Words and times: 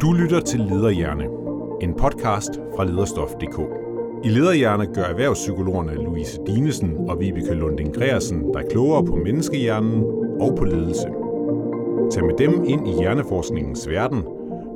Du 0.00 0.12
lytter 0.12 0.40
til 0.40 0.60
Lederhjerne, 0.60 1.24
en 1.80 1.94
podcast 1.94 2.50
fra 2.76 2.84
lederstof.dk. 2.84 3.60
I 4.24 4.28
Lederhjerne 4.28 4.86
gør 4.86 5.02
erhvervspsykologerne 5.02 5.94
Louise 5.94 6.40
Dinesen 6.46 6.96
og 7.08 7.20
Vibeke 7.20 7.54
Lunding 7.54 7.94
Greersen 7.94 8.52
dig 8.52 8.62
klogere 8.70 9.04
på 9.04 9.16
menneskehjernen 9.16 10.04
og 10.40 10.54
på 10.58 10.64
ledelse. 10.64 11.08
Tag 12.10 12.24
med 12.24 12.34
dem 12.38 12.64
ind 12.64 12.88
i 12.88 12.92
hjerneforskningens 13.00 13.88
verden, 13.88 14.24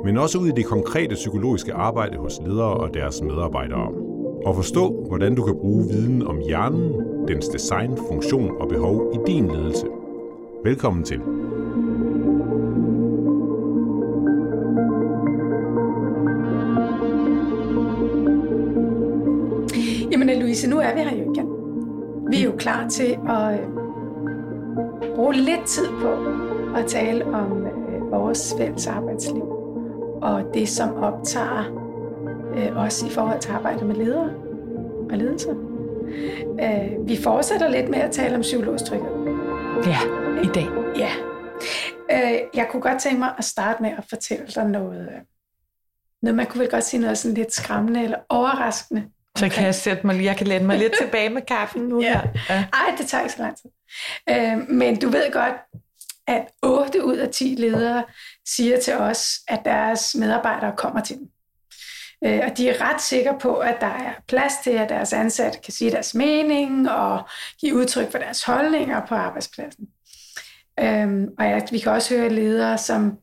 men 0.04 0.16
også 0.16 0.38
ud 0.38 0.48
i 0.48 0.52
det 0.56 0.66
konkrete 0.66 1.14
psykologiske 1.14 1.74
arbejde 1.74 2.16
hos 2.16 2.40
ledere 2.46 2.74
og 2.74 2.94
deres 2.94 3.22
medarbejdere. 3.22 3.88
Og 4.46 4.56
forstå, 4.56 5.04
hvordan 5.08 5.34
du 5.34 5.42
kan 5.42 5.56
bruge 5.60 5.84
viden 5.88 6.26
om 6.26 6.38
hjernen, 6.38 6.92
dens 7.28 7.48
design, 7.48 7.96
funktion 8.08 8.50
og 8.60 8.68
behov 8.68 9.12
i 9.14 9.30
din 9.30 9.48
ledelse. 9.48 9.86
Velkommen 10.64 11.04
til. 11.04 11.20
Nu 20.68 20.78
er 20.78 20.94
vi 20.94 21.00
her 21.00 21.16
jo 21.16 21.32
igen. 21.32 21.48
Vi 22.30 22.40
er 22.40 22.44
jo 22.44 22.56
klar 22.56 22.88
til 22.88 23.18
at 23.28 23.60
øh, 23.60 23.68
bruge 25.14 25.34
lidt 25.34 25.66
tid 25.66 25.86
på 26.00 26.10
at 26.76 26.86
tale 26.86 27.24
om 27.24 27.66
øh, 27.66 28.10
vores 28.10 28.54
fælles 28.58 28.86
arbejdsliv 28.86 29.42
og 30.22 30.44
det, 30.54 30.68
som 30.68 30.94
optager 30.94 31.64
øh, 32.56 32.76
os 32.76 33.02
i 33.02 33.10
forhold 33.10 33.40
til 33.40 33.50
arbejde 33.50 33.84
med 33.84 33.96
ledere 33.96 34.30
og 35.10 35.18
ledelse. 35.18 35.56
Vi 37.06 37.16
fortsætter 37.16 37.68
lidt 37.68 37.88
med 37.88 37.98
at 37.98 38.10
tale 38.10 38.34
om 38.34 38.40
psykologisk 38.40 38.84
tryghed. 38.84 39.10
Ja, 39.86 39.98
i 40.42 40.46
dag. 40.54 40.68
Ja. 40.96 41.10
Jeg 42.54 42.68
kunne 42.70 42.82
godt 42.82 43.00
tænke 43.00 43.18
mig 43.18 43.34
at 43.38 43.44
starte 43.44 43.82
med 43.82 43.90
at 43.90 44.04
fortælle 44.08 44.46
dig 44.46 44.64
noget, 44.64 45.08
noget 46.22 46.36
man 46.36 46.46
kunne 46.46 46.60
vel 46.60 46.70
godt 46.70 46.84
sige 46.84 47.00
noget 47.00 47.18
sådan 47.18 47.34
lidt 47.34 47.52
skræmmende 47.52 48.04
eller 48.04 48.18
overraskende 48.28 49.04
så 49.38 49.48
kan 49.48 49.64
jeg 49.64 49.74
sætte 49.74 50.06
mig, 50.06 50.24
jeg 50.24 50.36
kan 50.36 50.46
læne 50.46 50.66
mig 50.66 50.78
lidt 50.78 50.92
tilbage 50.98 51.30
med 51.30 51.42
kaffen 51.42 51.82
nu. 51.82 52.02
ja. 52.02 52.20
ja. 52.48 52.64
Ej, 52.72 52.94
det 52.98 53.06
tager 53.06 53.22
ikke 53.22 53.34
så 53.34 53.42
lang 53.42 53.56
tid. 53.56 53.70
Øh, 54.30 54.70
men 54.70 55.00
du 55.00 55.08
ved 55.08 55.32
godt, 55.32 55.54
at 56.26 56.46
8 56.62 57.04
ud 57.04 57.16
af 57.16 57.28
10 57.28 57.44
ledere 57.58 58.04
siger 58.48 58.80
til 58.80 58.94
os, 58.94 59.28
at 59.48 59.60
deres 59.64 60.14
medarbejdere 60.14 60.72
kommer 60.76 61.00
til 61.00 61.16
dem. 61.16 61.28
Øh, 62.24 62.40
og 62.50 62.56
de 62.56 62.68
er 62.68 62.80
ret 62.80 63.02
sikre 63.02 63.38
på, 63.40 63.56
at 63.56 63.76
der 63.80 63.86
er 63.86 64.12
plads 64.28 64.52
til, 64.64 64.70
at 64.70 64.88
deres 64.88 65.12
ansatte 65.12 65.58
kan 65.64 65.72
sige 65.72 65.90
deres 65.90 66.14
mening 66.14 66.90
og 66.90 67.28
give 67.60 67.74
udtryk 67.74 68.10
for 68.10 68.18
deres 68.18 68.44
holdninger 68.44 69.06
på 69.06 69.14
arbejdspladsen. 69.14 69.86
Øh, 70.80 71.28
og 71.38 71.44
ja, 71.44 71.60
vi 71.70 71.78
kan 71.78 71.92
også 71.92 72.16
høre 72.16 72.28
ledere, 72.28 72.78
som, 72.78 73.18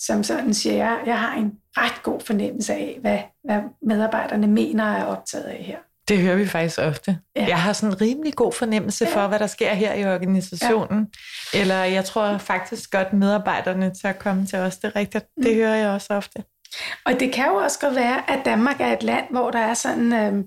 som 0.00 0.22
sådan 0.22 0.54
siger, 0.54 0.96
jeg 1.06 1.18
har 1.18 1.34
en 1.34 1.52
ret 1.76 2.02
god 2.02 2.20
fornemmelse 2.20 2.72
af, 2.72 2.98
hvad, 3.00 3.18
hvad 3.44 3.60
medarbejderne 3.82 4.46
mener 4.46 4.84
er 4.84 5.04
optaget 5.04 5.44
af 5.44 5.62
her. 5.66 5.76
Det 6.08 6.18
hører 6.18 6.36
vi 6.36 6.46
faktisk 6.46 6.78
ofte. 6.78 7.18
Ja. 7.36 7.46
Jeg 7.46 7.58
har 7.62 7.72
sådan 7.72 7.94
en 7.94 8.00
rimelig 8.00 8.34
god 8.34 8.52
fornemmelse 8.52 9.06
for, 9.06 9.26
hvad 9.26 9.38
der 9.38 9.46
sker 9.46 9.74
her 9.74 9.94
i 9.94 10.04
organisationen. 10.14 11.08
Ja. 11.54 11.60
Eller 11.60 11.84
jeg 11.84 12.04
tror 12.04 12.38
faktisk 12.38 12.90
godt, 12.90 13.12
medarbejderne 13.12 13.94
tør 14.02 14.12
komme 14.12 14.46
til 14.46 14.58
os. 14.58 14.76
Det 14.76 14.92
er 14.94 14.96
rigtigt. 14.96 15.26
Mm. 15.36 15.42
Det 15.42 15.54
hører 15.54 15.74
jeg 15.74 15.88
også 15.88 16.14
ofte. 16.14 16.44
Og 17.06 17.20
det 17.20 17.32
kan 17.32 17.46
jo 17.46 17.54
også 17.54 17.78
godt 17.80 17.94
være, 17.94 18.30
at 18.30 18.44
Danmark 18.44 18.80
er 18.80 18.92
et 18.92 19.02
land, 19.02 19.24
hvor 19.30 19.50
der 19.50 19.58
er 19.58 19.74
sådan 19.74 20.12
øh, 20.12 20.44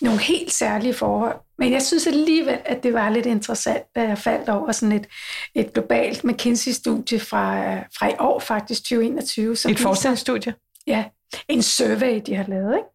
nogle 0.00 0.20
helt 0.20 0.52
særlige 0.52 0.94
forhold. 0.94 1.36
Men 1.58 1.72
jeg 1.72 1.82
synes 1.82 2.06
alligevel, 2.06 2.58
at 2.64 2.82
det 2.82 2.94
var 2.94 3.10
lidt 3.10 3.26
interessant, 3.26 3.82
da 3.96 4.02
jeg 4.02 4.18
faldt 4.18 4.48
over 4.48 4.72
sådan 4.72 4.92
et, 4.92 5.06
et 5.54 5.72
globalt 5.72 6.24
McKinsey-studie 6.24 7.20
fra, 7.20 7.76
fra 7.98 8.08
i 8.08 8.14
år, 8.18 8.40
faktisk 8.40 8.82
2021. 8.82 9.56
Som 9.56 9.70
et 9.70 9.78
forskningsstudie? 9.78 10.54
Ja, 10.86 11.04
en 11.48 11.62
survey, 11.62 12.22
de 12.26 12.34
har 12.34 12.44
lavet, 12.48 12.76
ikke? 12.76 12.88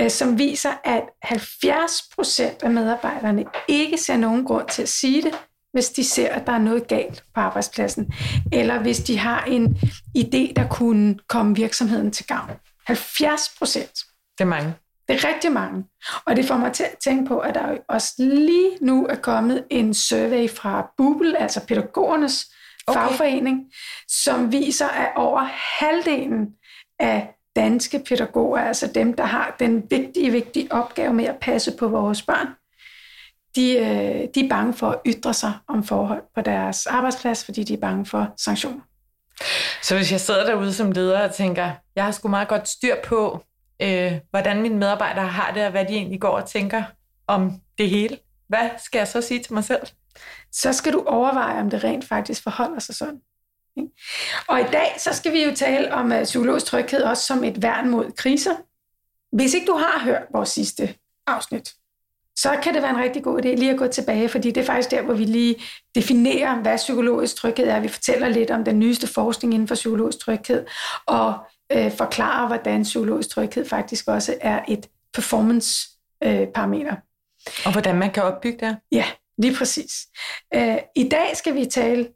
Øh, 0.00 0.10
som 0.10 0.38
viser, 0.38 0.72
at 0.84 1.02
70 1.22 2.02
procent 2.14 2.62
af 2.62 2.70
medarbejderne 2.70 3.44
ikke 3.68 3.98
ser 3.98 4.16
nogen 4.16 4.44
grund 4.44 4.68
til 4.68 4.82
at 4.82 4.88
sige 4.88 5.22
det, 5.22 5.34
hvis 5.72 5.88
de 5.88 6.04
ser, 6.04 6.28
at 6.28 6.46
der 6.46 6.52
er 6.52 6.58
noget 6.58 6.88
galt 6.88 7.24
på 7.34 7.40
arbejdspladsen, 7.40 8.14
eller 8.52 8.78
hvis 8.78 8.98
de 8.98 9.18
har 9.18 9.44
en 9.44 9.78
idé, 10.18 10.52
der 10.56 10.68
kunne 10.70 11.18
komme 11.28 11.54
virksomheden 11.56 12.10
til 12.10 12.26
gavn. 12.26 12.50
70 12.86 13.54
procent. 13.58 13.98
Det 14.38 14.44
er 14.44 14.48
mange. 14.48 14.74
Det 15.08 15.24
er 15.24 15.28
rigtig 15.28 15.52
mange. 15.52 15.84
Og 16.26 16.36
det 16.36 16.44
får 16.44 16.56
mig 16.56 16.72
til 16.72 16.84
at 16.84 16.96
tænke 17.04 17.28
på, 17.28 17.38
at 17.38 17.54
der 17.54 17.76
også 17.88 18.12
lige 18.18 18.76
nu 18.80 19.06
er 19.06 19.14
kommet 19.14 19.64
en 19.70 19.94
survey 19.94 20.50
fra 20.50 20.90
Bubel, 20.96 21.36
altså 21.36 21.66
pædagogernes 21.66 22.46
okay. 22.86 23.00
fagforening, 23.00 23.60
som 24.08 24.52
viser, 24.52 24.88
at 24.88 25.12
over 25.16 25.48
halvdelen 25.78 26.48
af 26.98 27.34
danske 27.56 28.04
pædagoger, 28.08 28.60
altså 28.60 28.86
dem, 28.86 29.14
der 29.14 29.24
har 29.24 29.56
den 29.58 29.82
vigtige, 29.90 30.30
vigtige 30.30 30.72
opgave 30.72 31.12
med 31.12 31.24
at 31.24 31.36
passe 31.40 31.72
på 31.78 31.88
vores 31.88 32.22
børn, 32.22 32.48
de, 33.56 33.76
øh, 33.78 34.28
de 34.34 34.44
er 34.44 34.48
bange 34.48 34.74
for 34.74 34.90
at 34.90 35.00
ytre 35.06 35.34
sig 35.34 35.52
om 35.68 35.84
forhold 35.84 36.22
på 36.34 36.40
deres 36.40 36.86
arbejdsplads, 36.86 37.44
fordi 37.44 37.64
de 37.64 37.74
er 37.74 37.80
bange 37.80 38.06
for 38.06 38.34
sanktioner. 38.36 38.80
Så 39.82 39.96
hvis 39.96 40.12
jeg 40.12 40.20
sidder 40.20 40.46
derude 40.46 40.72
som 40.72 40.92
leder 40.92 41.28
og 41.28 41.34
tænker, 41.34 41.70
jeg 41.96 42.04
har 42.04 42.10
sgu 42.10 42.28
meget 42.28 42.48
godt 42.48 42.68
styr 42.68 42.94
på, 43.04 43.44
øh, 43.82 44.20
hvordan 44.30 44.62
mine 44.62 44.76
medarbejdere 44.76 45.26
har 45.26 45.54
det, 45.54 45.64
og 45.64 45.70
hvad 45.70 45.84
de 45.84 45.92
egentlig 45.92 46.20
går 46.20 46.28
og 46.28 46.48
tænker 46.48 46.82
om 47.26 47.60
det 47.78 47.90
hele. 47.90 48.18
Hvad 48.48 48.70
skal 48.78 48.98
jeg 48.98 49.08
så 49.08 49.20
sige 49.20 49.40
til 49.42 49.54
mig 49.54 49.64
selv? 49.64 49.86
Så 50.52 50.72
skal 50.72 50.92
du 50.92 51.04
overveje, 51.06 51.60
om 51.60 51.70
det 51.70 51.84
rent 51.84 52.04
faktisk 52.04 52.42
forholder 52.42 52.78
sig 52.78 52.94
sådan. 52.94 53.20
Og 54.48 54.60
i 54.60 54.64
dag, 54.72 54.94
så 54.98 55.12
skal 55.12 55.32
vi 55.32 55.44
jo 55.44 55.54
tale 55.54 55.94
om 55.94 56.12
øh, 56.12 56.18
uh, 56.18 56.24
psykologisk 56.24 56.66
tryghed 56.66 57.02
også 57.02 57.26
som 57.26 57.44
et 57.44 57.62
værn 57.62 57.90
mod 57.90 58.12
kriser. 58.16 58.54
Hvis 59.36 59.54
ikke 59.54 59.66
du 59.66 59.74
har 59.74 60.04
hørt 60.04 60.22
vores 60.32 60.48
sidste 60.48 60.94
afsnit, 61.26 61.74
så 62.36 62.58
kan 62.62 62.74
det 62.74 62.82
være 62.82 62.90
en 62.90 63.04
rigtig 63.04 63.22
god 63.22 63.38
idé 63.38 63.48
lige 63.48 63.70
at 63.70 63.78
gå 63.78 63.86
tilbage, 63.86 64.28
fordi 64.28 64.50
det 64.50 64.60
er 64.60 64.64
faktisk 64.64 64.90
der, 64.90 65.02
hvor 65.02 65.14
vi 65.14 65.24
lige 65.24 65.56
definerer, 65.94 66.54
hvad 66.54 66.76
psykologisk 66.76 67.36
tryghed 67.36 67.68
er. 67.68 67.80
Vi 67.80 67.88
fortæller 67.88 68.28
lidt 68.28 68.50
om 68.50 68.64
den 68.64 68.78
nyeste 68.78 69.06
forskning 69.06 69.54
inden 69.54 69.68
for 69.68 69.74
psykologisk 69.74 70.18
tryghed, 70.18 70.66
og 71.06 71.34
øh, 71.72 71.92
forklare, 71.92 72.46
hvordan 72.46 72.82
psykologisk 72.82 73.28
tryghed 73.28 73.68
faktisk 73.68 74.08
også 74.08 74.36
er 74.40 74.60
et 74.68 74.88
performance-parameter. 75.14 76.92
Øh, 76.92 77.66
og 77.66 77.72
hvordan 77.72 77.98
man 77.98 78.10
kan 78.10 78.22
opbygge 78.22 78.66
det? 78.66 78.76
Ja, 78.92 79.04
lige 79.38 79.56
præcis. 79.56 79.92
Øh, 80.54 80.76
I 80.96 81.08
dag 81.08 81.36
skal 81.36 81.54
vi 81.54 81.64
tale 81.64 82.08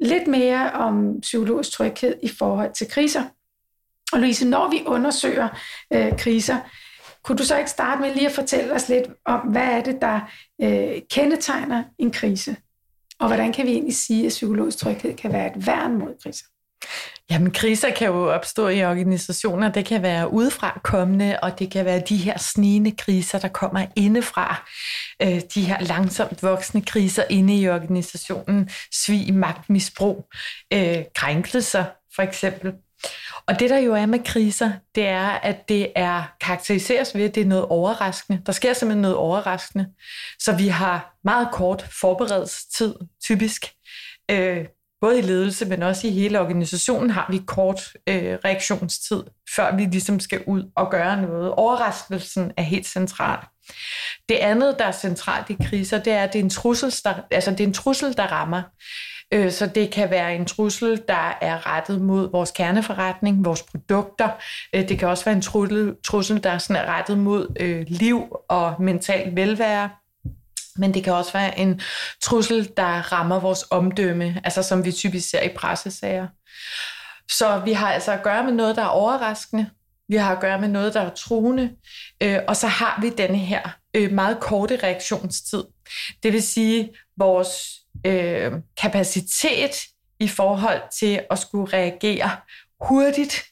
lidt 0.00 0.26
mere 0.26 0.72
om 0.72 1.20
psykologisk 1.20 1.70
tryghed 1.70 2.14
i 2.22 2.28
forhold 2.28 2.72
til 2.72 2.88
kriser. 2.90 3.22
Og 4.12 4.20
Louise, 4.20 4.48
når 4.48 4.68
vi 4.68 4.82
undersøger 4.86 5.48
øh, 5.92 6.18
kriser, 6.18 6.56
kunne 7.22 7.38
du 7.38 7.44
så 7.44 7.58
ikke 7.58 7.70
starte 7.70 8.00
med 8.00 8.14
lige 8.14 8.26
at 8.26 8.32
fortælle 8.32 8.72
os 8.72 8.88
lidt 8.88 9.08
om, 9.24 9.40
hvad 9.40 9.62
er 9.62 9.82
det, 9.82 10.00
der 10.00 10.20
øh, 10.62 11.02
kendetegner 11.10 11.84
en 11.98 12.10
krise? 12.10 12.56
Og 13.18 13.26
hvordan 13.26 13.52
kan 13.52 13.66
vi 13.66 13.70
egentlig 13.70 13.96
sige, 13.96 14.26
at 14.26 14.30
psykologisk 14.30 14.78
tryghed 14.78 15.16
kan 15.16 15.32
være 15.32 15.56
et 15.56 15.66
værn 15.66 15.98
mod 15.98 16.14
kriser? 16.22 16.46
Jamen, 17.30 17.50
kriser 17.50 17.90
kan 17.90 18.06
jo 18.06 18.34
opstå 18.34 18.68
i 18.68 18.84
organisationer. 18.84 19.72
Det 19.72 19.86
kan 19.86 20.02
være 20.02 20.32
udefra 20.32 20.80
kommende, 20.84 21.38
og 21.42 21.58
det 21.58 21.70
kan 21.70 21.84
være 21.84 22.02
de 22.08 22.16
her 22.16 22.38
snigende 22.38 22.90
kriser, 22.90 23.38
der 23.38 23.48
kommer 23.48 23.86
indefra. 23.96 24.68
Øh, 25.22 25.40
de 25.54 25.62
her 25.62 25.80
langsomt 25.80 26.42
voksende 26.42 26.86
kriser 26.86 27.24
inde 27.30 27.60
i 27.60 27.68
organisationen. 27.68 28.70
Svig, 28.92 29.34
magtmisbrug, 29.34 30.28
øh, 30.72 30.98
krænkelser 31.14 31.84
for 32.14 32.22
eksempel. 32.22 32.72
Og 33.46 33.60
det 33.60 33.70
der 33.70 33.78
jo 33.78 33.94
er 33.94 34.06
med 34.06 34.18
kriser, 34.24 34.72
det 34.94 35.06
er, 35.06 35.28
at 35.28 35.68
det 35.68 35.92
er 35.94 36.22
karakteriseres 36.40 37.14
ved, 37.14 37.24
at 37.24 37.34
det 37.34 37.40
er 37.40 37.46
noget 37.46 37.64
overraskende. 37.64 38.42
Der 38.46 38.52
sker 38.52 38.72
simpelthen 38.72 39.02
noget 39.02 39.16
overraskende. 39.16 39.86
Så 40.38 40.56
vi 40.56 40.68
har 40.68 41.16
meget 41.24 41.48
kort 41.52 41.86
forberedelsestid, 42.00 42.94
typisk. 43.24 43.66
Øh, 44.30 44.64
både 45.00 45.18
i 45.18 45.22
ledelse, 45.22 45.66
men 45.66 45.82
også 45.82 46.06
i 46.06 46.10
hele 46.10 46.40
organisationen, 46.40 47.10
har 47.10 47.26
vi 47.30 47.40
kort 47.46 47.80
øh, 48.08 48.38
reaktionstid, 48.44 49.22
før 49.56 49.76
vi 49.76 49.84
ligesom 49.84 50.20
skal 50.20 50.42
ud 50.46 50.70
og 50.76 50.90
gøre 50.90 51.22
noget. 51.22 51.50
Overraskelsen 51.50 52.52
er 52.56 52.62
helt 52.62 52.86
central. 52.86 53.38
Det 54.28 54.34
andet, 54.34 54.78
der 54.78 54.84
er 54.84 54.92
centralt 54.92 55.50
i 55.50 55.56
kriser, 55.64 55.98
det 55.98 56.12
er, 56.12 56.22
at 56.22 56.32
det 56.32 56.38
er 56.38 56.42
en 56.44 56.50
trussel, 56.50 56.94
der, 57.04 57.14
altså 57.30 57.50
det 57.50 57.60
er 57.60 57.66
en 57.66 57.72
trussel, 57.72 58.16
der 58.16 58.26
rammer. 58.26 58.62
Øh, 59.32 59.50
så 59.50 59.66
det 59.66 59.90
kan 59.90 60.10
være 60.10 60.34
en 60.34 60.46
trussel, 60.46 61.02
der 61.08 61.38
er 61.40 61.74
rettet 61.74 62.00
mod 62.00 62.30
vores 62.30 62.50
kerneforretning, 62.50 63.44
vores 63.44 63.62
produkter. 63.62 64.28
Øh, 64.74 64.88
det 64.88 64.98
kan 64.98 65.08
også 65.08 65.24
være 65.24 65.34
en 65.34 65.42
trussel, 65.42 65.94
trussel 66.04 66.42
der 66.42 66.50
er, 66.50 66.58
sådan 66.58 66.82
er 66.82 66.98
rettet 66.98 67.18
mod 67.18 67.56
øh, 67.60 67.84
liv 67.88 68.36
og 68.48 68.74
mental 68.82 69.36
velvære 69.36 69.90
men 70.76 70.94
det 70.94 71.04
kan 71.04 71.12
også 71.12 71.32
være 71.32 71.58
en 71.58 71.80
trussel, 72.22 72.70
der 72.76 73.12
rammer 73.12 73.40
vores 73.40 73.64
omdømme, 73.70 74.40
altså 74.44 74.62
som 74.62 74.84
vi 74.84 74.92
typisk 74.92 75.30
ser 75.30 75.40
i 75.40 75.48
pressesager. 75.56 76.28
Så 77.30 77.58
vi 77.64 77.72
har 77.72 77.92
altså 77.92 78.12
at 78.12 78.22
gøre 78.22 78.44
med 78.44 78.52
noget, 78.52 78.76
der 78.76 78.82
er 78.82 78.86
overraskende. 78.86 79.70
Vi 80.08 80.16
har 80.16 80.34
at 80.34 80.40
gøre 80.40 80.60
med 80.60 80.68
noget, 80.68 80.94
der 80.94 81.00
er 81.00 81.14
truende. 81.14 81.70
Øh, 82.22 82.38
og 82.48 82.56
så 82.56 82.66
har 82.66 82.98
vi 83.00 83.10
denne 83.10 83.38
her 83.38 83.76
øh, 83.94 84.12
meget 84.12 84.40
korte 84.40 84.76
reaktionstid. 84.82 85.64
Det 86.22 86.32
vil 86.32 86.42
sige, 86.42 86.90
vores 87.16 87.50
øh, 88.06 88.52
kapacitet 88.76 89.86
i 90.20 90.28
forhold 90.28 90.80
til 90.98 91.20
at 91.30 91.38
skulle 91.38 91.72
reagere 91.72 92.30
hurtigt, 92.80 93.42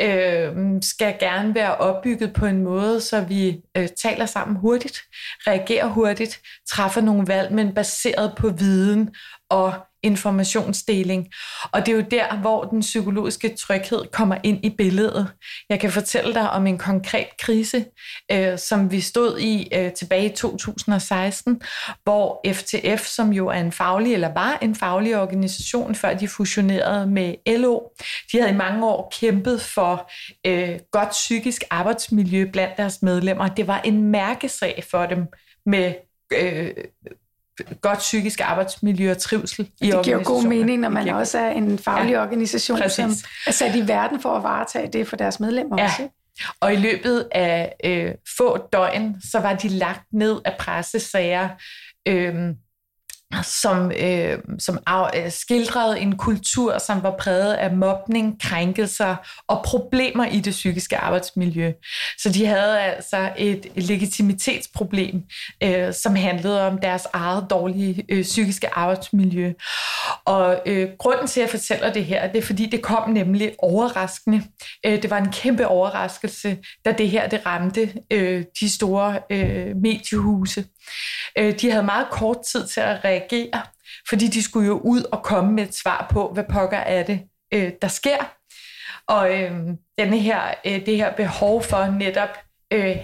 øh, 0.00 0.56
skal 0.82 1.16
gerne 1.20 1.54
være 1.54 1.76
opbygget 1.76 2.32
på 2.32 2.46
en 2.46 2.62
måde, 2.62 3.00
så 3.00 3.20
vi 3.20 3.60
øh, 3.76 3.88
taler 4.02 4.26
sammen 4.26 4.56
hurtigt, 4.56 4.98
reagerer 5.46 5.86
hurtigt, 5.86 6.40
træffer 6.70 7.00
nogle 7.00 7.26
valg, 7.26 7.52
men 7.52 7.74
baseret 7.74 8.32
på 8.36 8.48
viden 8.48 9.10
og 9.50 9.72
informationsdeling. 10.02 11.28
Og 11.72 11.86
det 11.86 11.92
er 11.92 11.96
jo 11.96 12.04
der, 12.10 12.36
hvor 12.36 12.64
den 12.64 12.80
psykologiske 12.80 13.56
tryghed 13.56 14.04
kommer 14.12 14.36
ind 14.42 14.64
i 14.64 14.70
billedet. 14.70 15.32
Jeg 15.68 15.80
kan 15.80 15.92
fortælle 15.92 16.34
dig 16.34 16.50
om 16.50 16.66
en 16.66 16.78
konkret 16.78 17.26
krise, 17.38 17.84
øh, 18.32 18.58
som 18.58 18.90
vi 18.90 19.00
stod 19.00 19.38
i 19.38 19.68
øh, 19.74 19.92
tilbage 19.92 20.24
i 20.24 20.36
2016, 20.36 21.62
hvor 22.02 22.40
FTF, 22.52 23.06
som 23.06 23.32
jo 23.32 23.48
er 23.48 23.60
en 23.60 23.72
faglig, 23.72 24.14
eller 24.14 24.34
var 24.34 24.58
en 24.62 24.74
faglig 24.74 25.20
organisation, 25.20 25.94
før 25.94 26.14
de 26.14 26.28
fusionerede 26.28 27.06
med 27.06 27.34
LO, 27.46 27.80
de 28.32 28.38
havde 28.38 28.52
i 28.52 28.56
mange 28.56 28.86
år 28.86 29.12
kæmpet 29.20 29.60
for 29.60 30.10
øh, 30.46 30.78
godt 30.92 31.10
psykisk 31.10 31.64
arbejdsmiljø 31.70 32.50
blandt 32.52 32.76
deres 32.76 33.02
medlemmer. 33.02 33.48
Det 33.48 33.66
var 33.66 33.80
en 33.80 34.02
mærkesag 34.02 34.84
for 34.90 35.06
dem 35.06 35.26
med 35.66 35.94
øh, 36.32 36.74
godt 37.80 37.98
psykisk 37.98 38.40
arbejdsmiljø 38.40 39.10
og 39.10 39.18
trivsel 39.18 39.70
i 39.80 39.90
Det 39.90 40.04
giver 40.04 40.22
god 40.22 40.44
mening, 40.44 40.80
når 40.80 40.88
man 40.88 41.08
også 41.08 41.38
er 41.38 41.50
en 41.50 41.78
faglig 41.78 42.12
ja, 42.12 42.22
organisation, 42.22 42.78
præcis. 42.78 42.96
som 42.96 43.10
er 43.46 43.50
sat 43.50 43.76
i 43.76 43.88
verden 43.88 44.20
for 44.20 44.28
at 44.28 44.42
varetage 44.42 44.92
det 44.92 45.08
for 45.08 45.16
deres 45.16 45.40
medlemmer 45.40 45.76
ja. 45.78 45.84
også. 45.84 46.08
Og 46.60 46.72
i 46.72 46.76
løbet 46.76 47.28
af 47.32 47.74
øh, 47.84 48.14
få 48.38 48.68
døgn, 48.72 49.16
så 49.30 49.40
var 49.40 49.54
de 49.54 49.68
lagt 49.68 50.12
ned 50.12 50.40
af 50.44 50.56
pressesager, 50.58 51.48
øh, 52.08 52.34
som, 53.42 53.92
øh, 54.00 54.38
som 54.58 54.78
af, 54.86 55.24
øh, 55.24 55.32
skildrede 55.32 56.00
en 56.00 56.16
kultur, 56.16 56.78
som 56.78 57.02
var 57.02 57.14
præget 57.18 57.54
af 57.54 57.76
mobning, 57.76 58.40
krænkelser 58.42 59.16
og 59.48 59.62
problemer 59.64 60.24
i 60.26 60.40
det 60.40 60.50
psykiske 60.50 60.96
arbejdsmiljø. 60.96 61.72
Så 62.18 62.28
de 62.32 62.46
havde 62.46 62.80
altså 62.80 63.30
et 63.36 63.66
legitimitetsproblem, 63.76 65.22
øh, 65.62 65.94
som 65.94 66.14
handlede 66.14 66.66
om 66.66 66.78
deres 66.78 67.06
eget 67.12 67.46
dårlige 67.50 68.04
øh, 68.08 68.22
psykiske 68.22 68.74
arbejdsmiljø. 68.74 69.52
Og 70.24 70.62
øh, 70.66 70.88
grunden 70.98 71.26
til, 71.26 71.40
at 71.40 71.44
jeg 71.44 71.50
fortæller 71.50 71.92
det 71.92 72.04
her, 72.04 72.32
det 72.32 72.38
er, 72.38 72.46
fordi 72.46 72.66
det 72.66 72.82
kom 72.82 73.10
nemlig 73.10 73.54
overraskende. 73.58 74.42
Øh, 74.86 75.02
det 75.02 75.10
var 75.10 75.18
en 75.18 75.32
kæmpe 75.32 75.66
overraskelse, 75.66 76.58
da 76.84 76.92
det 76.92 77.10
her 77.10 77.28
det 77.28 77.46
ramte 77.46 77.92
øh, 78.10 78.44
de 78.60 78.70
store 78.70 79.18
øh, 79.30 79.76
mediehuse. 79.76 80.64
Øh, 81.38 81.60
de 81.60 81.70
havde 81.70 81.84
meget 81.84 82.06
kort 82.10 82.38
tid 82.52 82.66
til 82.66 82.80
at 82.80 83.04
reagere, 83.04 83.62
fordi 84.08 84.26
de 84.26 84.42
skulle 84.42 84.66
jo 84.66 84.78
ud 84.78 85.02
og 85.12 85.22
komme 85.22 85.52
med 85.52 85.64
et 85.64 85.74
svar 85.74 86.06
på, 86.10 86.30
hvad 86.32 86.44
pokker 86.52 86.78
er 86.78 87.02
det, 87.02 87.20
øh, 87.54 87.72
der 87.82 87.88
sker. 87.88 88.34
Og 89.06 89.42
øh, 89.42 89.52
denne 89.98 90.18
her, 90.18 90.54
det 90.64 90.96
her 90.96 91.14
behov 91.14 91.62
for 91.62 91.86
netop 91.86 92.38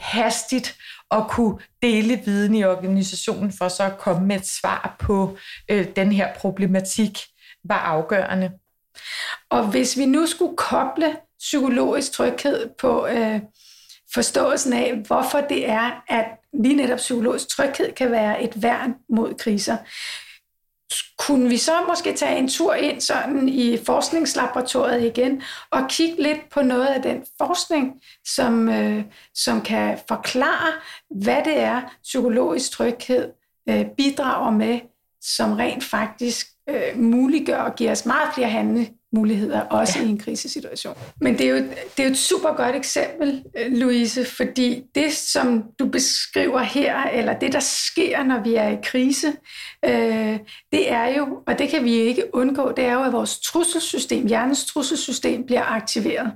hastigt 0.00 0.76
at 1.10 1.28
kunne 1.28 1.58
dele 1.82 2.20
viden 2.24 2.54
i 2.54 2.64
organisationen 2.64 3.52
for 3.58 3.68
så 3.68 3.84
at 3.84 3.98
komme 3.98 4.26
med 4.26 4.36
et 4.36 4.48
svar 4.48 4.96
på 4.98 5.36
øh, 5.70 5.86
den 5.96 6.12
her 6.12 6.34
problematik, 6.34 7.18
var 7.64 7.78
afgørende. 7.78 8.50
Og 9.50 9.70
hvis 9.70 9.98
vi 9.98 10.06
nu 10.06 10.26
skulle 10.26 10.56
koble 10.56 11.16
psykologisk 11.38 12.12
tryghed 12.12 12.70
på 12.78 13.06
øh, 13.06 13.40
forståelsen 14.14 14.72
af, 14.72 14.94
hvorfor 15.06 15.40
det 15.40 15.68
er, 15.68 16.02
at 16.08 16.26
lige 16.54 16.76
netop 16.76 16.96
psykologisk 16.96 17.48
tryghed 17.48 17.92
kan 17.92 18.10
være 18.10 18.42
et 18.42 18.62
værn 18.62 18.94
mod 19.08 19.34
kriser. 19.34 19.76
Kunne 21.18 21.48
vi 21.48 21.56
så 21.56 21.72
måske 21.88 22.12
tage 22.12 22.38
en 22.38 22.48
tur 22.48 22.74
ind 22.74 23.00
sådan 23.00 23.48
i 23.48 23.78
forskningslaboratoriet 23.86 25.04
igen 25.04 25.42
og 25.70 25.80
kigge 25.88 26.22
lidt 26.22 26.50
på 26.50 26.62
noget 26.62 26.86
af 26.86 27.02
den 27.02 27.24
forskning, 27.38 28.02
som, 28.26 28.68
øh, 28.68 29.04
som 29.34 29.62
kan 29.62 29.98
forklare, 30.08 30.72
hvad 31.10 31.42
det 31.44 31.58
er, 31.58 31.82
psykologisk 32.02 32.70
tryghed 32.70 33.32
øh, 33.68 33.86
bidrager 33.96 34.50
med, 34.50 34.80
som 35.20 35.52
rent 35.52 35.84
faktisk 35.84 36.46
øh, 36.68 36.98
muliggør 36.98 37.58
og 37.58 37.74
giver 37.74 37.90
os 37.90 38.06
meget 38.06 38.34
flere 38.34 38.50
handle, 38.50 38.88
muligheder, 39.14 39.60
også 39.60 39.98
ja. 39.98 40.04
i 40.04 40.08
en 40.08 40.18
krisesituation. 40.18 40.98
Men 41.20 41.38
det 41.38 41.46
er, 41.46 41.50
jo, 41.50 41.56
det 41.56 41.98
er 41.98 42.04
jo 42.04 42.10
et 42.10 42.18
super 42.18 42.54
godt 42.56 42.76
eksempel, 42.76 43.44
øh, 43.58 43.72
Louise, 43.72 44.24
fordi 44.24 44.82
det, 44.94 45.12
som 45.12 45.64
du 45.78 45.88
beskriver 45.88 46.60
her, 46.60 47.02
eller 47.02 47.38
det, 47.38 47.52
der 47.52 47.60
sker, 47.60 48.22
når 48.22 48.42
vi 48.42 48.54
er 48.54 48.68
i 48.68 48.78
krise, 48.82 49.32
øh, 49.84 50.38
det 50.72 50.92
er 50.92 51.16
jo, 51.16 51.42
og 51.46 51.58
det 51.58 51.68
kan 51.68 51.84
vi 51.84 51.92
ikke 51.92 52.24
undgå, 52.32 52.72
det 52.72 52.84
er 52.84 52.92
jo, 52.92 53.02
at 53.02 53.12
vores 53.12 53.40
trusselsystem, 53.40 54.26
hjernens 54.26 54.66
trusselsystem, 54.66 55.46
bliver 55.46 55.64
aktiveret. 55.64 56.32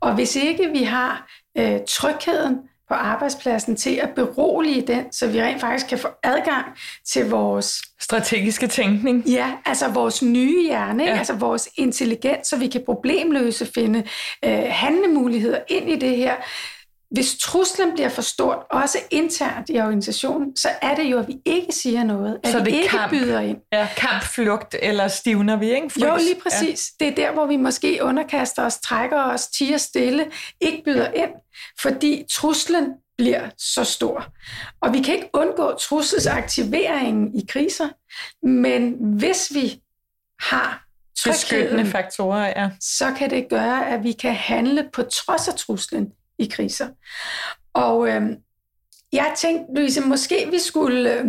Og 0.00 0.14
hvis 0.14 0.36
ikke 0.36 0.70
vi 0.72 0.82
har 0.82 1.30
øh, 1.58 1.78
trygheden, 1.88 2.56
på 2.88 2.94
arbejdspladsen 2.94 3.76
til 3.76 3.94
at 4.02 4.10
berolige 4.16 4.86
den, 4.86 5.12
så 5.12 5.26
vi 5.26 5.42
rent 5.42 5.60
faktisk 5.60 5.86
kan 5.86 5.98
få 5.98 6.08
adgang 6.22 6.64
til 7.06 7.30
vores... 7.30 7.82
Strategiske 8.00 8.66
tænkning. 8.66 9.24
Ja, 9.26 9.52
altså 9.66 9.88
vores 9.88 10.22
nye 10.22 10.62
hjerne, 10.62 11.04
ja. 11.04 11.18
altså 11.18 11.34
vores 11.34 11.68
intelligens, 11.76 12.46
så 12.48 12.56
vi 12.56 12.66
kan 12.66 12.82
problemløse, 12.86 13.66
finde 13.74 14.04
øh, 14.44 14.64
handlemuligheder 14.68 15.58
ind 15.68 15.90
i 15.90 15.96
det 15.96 16.16
her. 16.16 16.34
Hvis 17.10 17.36
truslen 17.40 17.92
bliver 17.92 18.08
for 18.08 18.22
stort, 18.22 18.58
også 18.70 18.98
internt 19.10 19.70
i 19.70 19.80
organisationen, 19.80 20.56
så 20.56 20.68
er 20.82 20.94
det 20.94 21.04
jo, 21.04 21.18
at 21.18 21.28
vi 21.28 21.36
ikke 21.44 21.72
siger 21.72 22.04
noget, 22.04 22.40
at 22.44 22.52
så 22.52 22.64
vi 22.64 22.70
ikke 22.70 22.88
kamp, 22.88 23.10
byder 23.10 23.40
ind. 23.40 23.58
Ja, 23.72 23.88
kamp, 23.96 24.22
flugt 24.22 24.76
eller 24.82 25.08
stivner 25.08 25.56
vi, 25.56 25.74
ikke? 25.74 25.90
Frys. 25.90 26.02
Jo, 26.02 26.16
lige 26.16 26.40
præcis. 26.42 26.92
Ja. 27.00 27.04
Det 27.04 27.12
er 27.12 27.16
der, 27.26 27.32
hvor 27.32 27.46
vi 27.46 27.56
måske 27.56 27.98
underkaster 28.02 28.64
os, 28.64 28.78
trækker 28.78 29.22
os, 29.22 29.46
tiger 29.46 29.78
stille, 29.78 30.26
ikke 30.60 30.82
byder 30.84 31.12
ind, 31.12 31.30
fordi 31.80 32.24
truslen 32.32 32.92
bliver 33.18 33.48
så 33.58 33.84
stor. 33.84 34.26
Og 34.80 34.92
vi 34.92 35.02
kan 35.02 35.14
ikke 35.14 35.30
undgå 35.32 35.72
trusselsaktiveringen 35.72 37.38
i 37.38 37.44
kriser, 37.48 37.88
men 38.46 38.96
hvis 39.18 39.54
vi 39.54 39.80
har 40.40 40.84
beskyttende 41.24 41.86
faktorer, 41.86 42.46
ja. 42.46 42.70
så 42.80 43.14
kan 43.18 43.30
det 43.30 43.46
gøre, 43.50 43.88
at 43.88 44.02
vi 44.02 44.12
kan 44.12 44.34
handle 44.34 44.88
på 44.92 45.02
trods 45.02 45.48
af 45.48 45.54
truslen 45.54 46.12
i 46.38 46.46
kriser. 46.46 46.88
Og 47.74 48.08
øh, 48.08 48.22
jeg 49.12 49.34
tænkte, 49.36 49.74
Louise, 49.74 50.00
måske 50.00 50.48
vi 50.50 50.58
skulle 50.58 51.18
øh, 51.18 51.24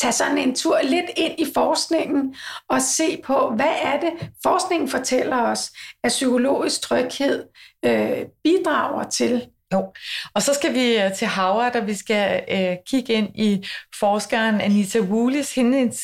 tage 0.00 0.12
sådan 0.12 0.38
en 0.38 0.54
tur 0.54 0.80
lidt 0.82 1.10
ind 1.16 1.34
i 1.38 1.46
forskningen 1.54 2.34
og 2.68 2.82
se 2.82 3.22
på, 3.24 3.52
hvad 3.56 3.74
er 3.82 4.00
det, 4.00 4.30
forskningen 4.42 4.88
fortæller 4.88 5.36
os, 5.36 5.70
at 6.04 6.08
psykologisk 6.08 6.80
tryghed 6.80 7.44
øh, 7.84 8.26
bidrager 8.44 9.10
til 9.10 9.48
jo, 9.72 9.92
og 10.34 10.42
så 10.42 10.54
skal 10.54 10.74
vi 10.74 10.96
øh, 10.96 11.14
til 11.14 11.28
Howard, 11.28 11.76
og 11.76 11.86
vi 11.86 11.94
skal 11.94 12.44
øh, 12.50 12.76
kigge 12.86 13.12
ind 13.12 13.28
i 13.34 13.66
forskeren 13.98 14.60
Anita 14.60 14.98
Woolis, 15.00 15.54
hendes 15.54 16.00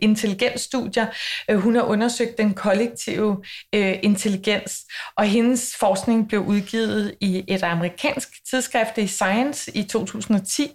intelligensstudier. 0.00 1.06
Øh, 1.50 1.56
hun 1.58 1.74
har 1.74 1.82
undersøgt 1.82 2.38
den 2.38 2.54
kollektive 2.54 3.42
øh, 3.74 3.98
intelligens, 4.02 4.80
og 5.16 5.24
hendes 5.24 5.76
forskning 5.80 6.28
blev 6.28 6.40
udgivet 6.40 7.14
i 7.20 7.44
et 7.48 7.62
amerikansk 7.62 8.28
tidsskrift 8.50 8.98
i 8.98 9.06
Science 9.06 9.70
i 9.76 9.82
2010. 9.82 10.70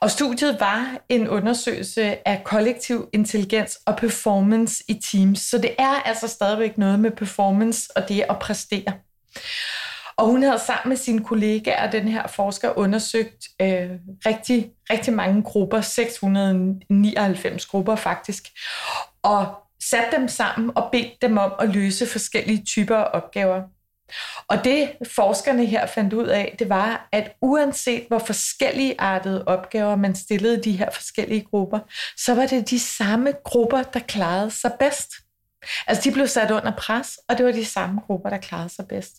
Og 0.00 0.10
studiet 0.10 0.60
var 0.60 0.98
en 1.08 1.28
undersøgelse 1.28 2.28
af 2.28 2.44
kollektiv 2.44 3.08
intelligens 3.12 3.78
og 3.86 3.96
performance 3.96 4.84
i 4.88 5.00
teams. 5.12 5.40
Så 5.40 5.58
det 5.58 5.74
er 5.78 6.02
altså 6.04 6.28
stadigvæk 6.28 6.78
noget 6.78 7.00
med 7.00 7.10
performance 7.10 7.88
og 7.96 8.08
det 8.08 8.24
at 8.28 8.38
præstere. 8.38 8.92
Og 10.20 10.26
hun 10.26 10.42
havde 10.42 10.58
sammen 10.58 10.88
med 10.88 10.96
sine 10.96 11.24
kollegaer, 11.24 11.90
den 11.90 12.08
her 12.08 12.26
forsker, 12.26 12.78
undersøgt 12.78 13.48
øh, 13.60 13.90
rigtig, 14.26 14.70
rigtig 14.90 15.12
mange 15.14 15.42
grupper, 15.42 15.80
699 15.80 17.66
grupper 17.66 17.96
faktisk, 17.96 18.48
og 19.22 19.54
sat 19.82 20.04
dem 20.16 20.28
sammen 20.28 20.70
og 20.74 20.88
bedt 20.92 21.22
dem 21.22 21.38
om 21.38 21.52
at 21.60 21.68
løse 21.68 22.06
forskellige 22.06 22.64
typer 22.64 22.96
af 22.96 23.22
opgaver. 23.22 23.62
Og 24.48 24.64
det 24.64 24.92
forskerne 25.14 25.66
her 25.66 25.86
fandt 25.86 26.12
ud 26.12 26.26
af, 26.26 26.56
det 26.58 26.68
var, 26.68 27.08
at 27.12 27.32
uanset 27.42 28.04
hvor 28.08 28.18
forskellige 28.18 29.00
artede 29.00 29.44
opgaver 29.46 29.96
man 29.96 30.14
stillede 30.14 30.62
de 30.62 30.72
her 30.72 30.90
forskellige 30.90 31.46
grupper, 31.50 31.78
så 32.16 32.34
var 32.34 32.46
det 32.46 32.70
de 32.70 32.78
samme 32.78 33.32
grupper, 33.44 33.82
der 33.82 34.00
klarede 34.00 34.50
sig 34.50 34.72
bedst. 34.78 35.10
Altså 35.86 36.10
de 36.10 36.14
blev 36.14 36.26
sat 36.26 36.50
under 36.50 36.72
pres, 36.76 37.18
og 37.28 37.38
det 37.38 37.46
var 37.46 37.52
de 37.52 37.64
samme 37.64 38.00
grupper, 38.00 38.30
der 38.30 38.38
klarede 38.38 38.68
sig 38.68 38.88
bedst. 38.88 39.12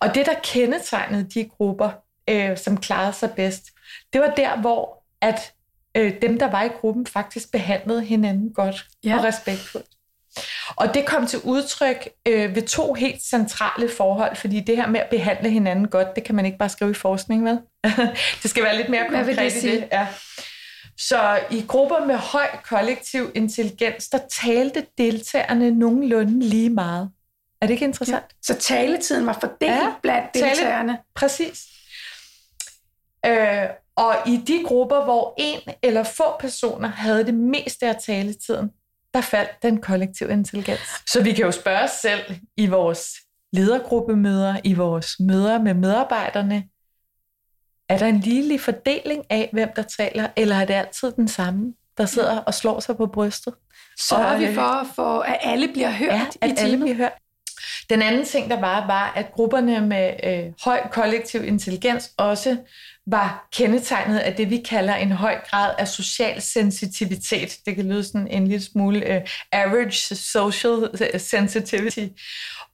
Og 0.00 0.14
det, 0.14 0.26
der 0.26 0.34
kendetegnede 0.42 1.30
de 1.34 1.44
grupper, 1.44 1.90
øh, 2.30 2.58
som 2.58 2.76
klarede 2.76 3.12
sig 3.12 3.30
bedst, 3.36 3.64
det 4.12 4.20
var 4.20 4.34
der, 4.36 4.56
hvor 4.56 5.04
at 5.20 5.52
øh, 5.96 6.12
dem, 6.22 6.38
der 6.38 6.50
var 6.50 6.62
i 6.62 6.68
gruppen, 6.68 7.06
faktisk 7.06 7.52
behandlede 7.52 8.04
hinanden 8.04 8.52
godt 8.52 8.86
ja. 9.04 9.18
og 9.18 9.24
respektfuldt. 9.24 9.86
Og 10.76 10.94
det 10.94 11.06
kom 11.06 11.26
til 11.26 11.38
udtryk 11.44 12.08
øh, 12.26 12.54
ved 12.54 12.62
to 12.62 12.94
helt 12.94 13.22
centrale 13.22 13.88
forhold, 13.96 14.36
fordi 14.36 14.60
det 14.60 14.76
her 14.76 14.86
med 14.86 15.00
at 15.00 15.10
behandle 15.10 15.50
hinanden 15.50 15.88
godt, 15.88 16.16
det 16.16 16.24
kan 16.24 16.34
man 16.34 16.46
ikke 16.46 16.58
bare 16.58 16.68
skrive 16.68 16.90
i 16.90 16.94
forskning 16.94 17.42
med. 17.42 17.58
det 18.42 18.50
skal 18.50 18.64
være 18.64 18.76
lidt 18.76 18.88
mere 18.88 19.06
konkret 19.08 19.54
i 19.54 19.70
det. 19.70 19.88
Ja. 19.92 20.06
Så 20.98 21.40
i 21.50 21.64
grupper 21.68 22.06
med 22.06 22.16
høj 22.16 22.46
kollektiv 22.64 23.30
intelligens, 23.34 24.08
der 24.08 24.18
talte 24.42 24.86
deltagerne 24.98 25.70
nogenlunde 25.70 26.40
lige 26.40 26.70
meget. 26.70 27.10
Er 27.60 27.66
det 27.66 27.74
ikke 27.74 27.84
interessant? 27.84 28.24
Ja. 28.24 28.54
Så 28.54 28.54
taletiden 28.54 29.26
var 29.26 29.32
fordelt 29.32 29.72
ja, 29.72 29.94
blandt 30.02 30.34
deltagerne? 30.34 30.92
Tale, 30.92 31.02
præcis. 31.14 31.64
Øh, 33.26 33.68
og 33.96 34.14
i 34.26 34.36
de 34.36 34.64
grupper, 34.64 35.04
hvor 35.04 35.34
en 35.38 35.60
eller 35.82 36.02
få 36.02 36.38
personer 36.40 36.88
havde 36.88 37.26
det 37.26 37.34
meste 37.34 37.86
af 37.86 37.96
taletiden, 38.06 38.70
der 39.14 39.20
faldt 39.20 39.62
den 39.62 39.80
kollektive 39.80 40.32
intelligens. 40.32 40.80
Så 41.06 41.22
vi 41.22 41.32
kan 41.32 41.44
jo 41.44 41.52
spørge 41.52 41.82
os 41.82 41.90
selv 41.90 42.36
i 42.56 42.66
vores 42.66 43.08
ledergruppemøder, 43.52 44.56
i 44.64 44.74
vores 44.74 45.20
møder 45.20 45.62
med 45.62 45.74
medarbejderne, 45.74 46.64
er 47.88 47.98
der 47.98 48.06
en 48.06 48.20
ligelig 48.20 48.60
fordeling 48.60 49.24
af, 49.30 49.48
hvem 49.52 49.68
der 49.76 49.82
taler, 49.82 50.28
eller 50.36 50.56
er 50.56 50.64
det 50.64 50.74
altid 50.74 51.12
den 51.12 51.28
samme, 51.28 51.74
der 51.98 52.06
sidder 52.06 52.38
og 52.38 52.54
slår 52.54 52.80
sig 52.80 52.96
på 52.96 53.06
brystet? 53.06 53.54
Sørger 54.00 54.38
vi 54.38 54.54
for, 54.54 54.86
for, 54.94 55.20
at 55.20 55.38
alle 55.40 55.68
bliver 55.68 55.90
hørt 55.90 56.12
ja, 56.12 56.26
at 56.40 56.50
i 56.50 56.54
alle 56.58 56.76
bliver 56.76 56.94
hørt. 56.94 57.12
Den 57.90 58.02
anden 58.02 58.24
ting, 58.24 58.50
der 58.50 58.60
var, 58.60 58.86
var, 58.86 59.12
at 59.16 59.32
grupperne 59.32 59.80
med 59.80 60.12
øh, 60.24 60.52
høj 60.64 60.80
kollektiv 60.92 61.44
intelligens 61.44 62.10
også 62.16 62.56
var 63.10 63.48
kendetegnet 63.52 64.18
af 64.18 64.34
det, 64.34 64.50
vi 64.50 64.56
kalder 64.56 64.94
en 64.94 65.12
høj 65.12 65.34
grad 65.50 65.74
af 65.78 65.88
social 65.88 66.42
sensitivitet. 66.42 67.58
Det 67.66 67.76
kan 67.76 67.88
lyde 67.88 68.04
sådan 68.04 68.28
en 68.28 68.48
lille 68.48 68.64
smule 68.64 68.98
uh, 68.98 69.30
average 69.52 70.14
social 70.14 70.90
øh, 71.14 71.20
sensitivity. 71.20 72.06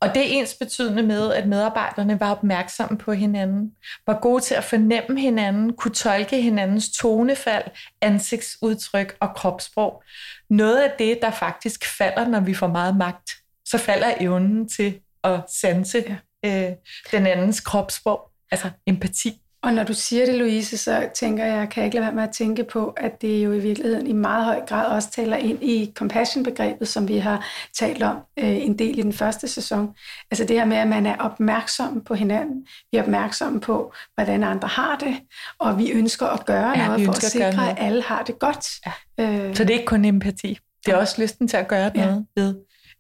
Og 0.01 0.15
det 0.15 0.23
er 0.23 0.27
ens 0.27 0.55
betydende 0.55 1.03
med, 1.03 1.33
at 1.33 1.49
medarbejderne 1.49 2.21
var 2.21 2.31
opmærksomme 2.31 2.99
på 2.99 3.13
hinanden, 3.13 3.71
var 4.07 4.19
gode 4.21 4.43
til 4.43 4.55
at 4.55 4.65
fornemme 4.65 5.21
hinanden, 5.21 5.73
kunne 5.73 5.95
tolke 5.95 6.43
hinandens 6.43 6.91
tonefald, 6.99 7.65
ansigtsudtryk 8.01 9.17
og 9.21 9.35
kropssprog. 9.35 10.03
Noget 10.51 10.77
af 10.77 10.93
det, 10.99 11.19
der 11.23 11.31
faktisk 11.31 11.85
falder, 11.99 12.29
når 12.29 12.41
vi 12.41 12.55
får 12.55 12.67
meget 12.67 12.97
magt, 12.97 13.31
så 13.65 13.79
falder 13.79 14.15
evnen 14.21 14.69
til 14.69 15.01
at 15.25 15.41
sanse 15.61 16.19
ja. 16.45 16.69
øh, 16.69 16.73
den 17.13 17.27
andens 17.27 17.61
kropssprog, 17.61 18.31
altså 18.51 18.71
empati. 18.87 19.41
Og 19.65 19.73
når 19.73 19.85
du 19.85 19.95
siger 19.95 20.27
det, 20.27 20.35
Louise, 20.35 20.79
så 20.79 21.09
tænker 21.15 21.45
jeg, 21.45 21.69
kan 21.69 21.81
jeg 21.81 21.87
ikke 21.87 21.95
lade 21.95 22.07
være 22.07 22.15
med 22.15 22.23
at 22.23 22.31
tænke 22.31 22.65
på, 22.65 22.95
at 22.97 23.23
det 23.23 23.45
jo 23.45 23.53
i 23.53 23.59
virkeligheden 23.59 24.07
i 24.07 24.13
meget 24.13 24.45
høj 24.45 24.61
grad 24.67 24.87
også 24.87 25.11
taler 25.11 25.37
ind 25.37 25.63
i 25.63 25.93
compassion-begrebet, 25.95 26.89
som 26.89 27.09
vi 27.09 27.19
har 27.19 27.47
talt 27.79 28.03
om 28.03 28.17
øh, 28.39 28.57
en 28.57 28.79
del 28.79 28.99
i 28.99 29.03
den 29.03 29.13
første 29.13 29.49
sæson. 29.49 29.95
Altså 30.31 30.45
det 30.45 30.57
her 30.57 30.65
med, 30.65 30.77
at 30.77 30.89
man 30.89 31.07
er 31.07 31.17
opmærksom 31.17 32.05
på 32.05 32.15
hinanden. 32.15 32.67
Vi 32.93 32.99
er 32.99 33.03
opmærksomme 33.03 33.61
på, 33.61 33.95
hvordan 34.15 34.45
andre 34.45 34.69
har 34.69 34.97
det, 34.97 35.17
og 35.59 35.79
vi 35.79 35.91
ønsker 35.91 36.27
at 36.27 36.47
gøre 36.47 36.79
ja, 36.79 36.87
noget 36.87 37.05
for 37.05 37.13
at 37.13 37.23
sikre, 37.23 37.71
at 37.71 37.77
alle 37.79 38.03
har 38.03 38.23
det 38.23 38.39
godt. 38.39 38.67
Ja. 38.87 39.25
Øh. 39.25 39.57
Så 39.57 39.65
det 39.65 39.71
er 39.71 39.75
ikke 39.75 39.87
kun 39.87 40.05
empati. 40.05 40.59
Det 40.87 40.93
er 40.93 40.97
også 40.97 41.23
lysten 41.23 41.49
til 41.49 41.57
at 41.57 41.69
gøre 41.69 41.91
noget 41.95 42.27
ja. 42.37 42.43
ved 42.43 42.55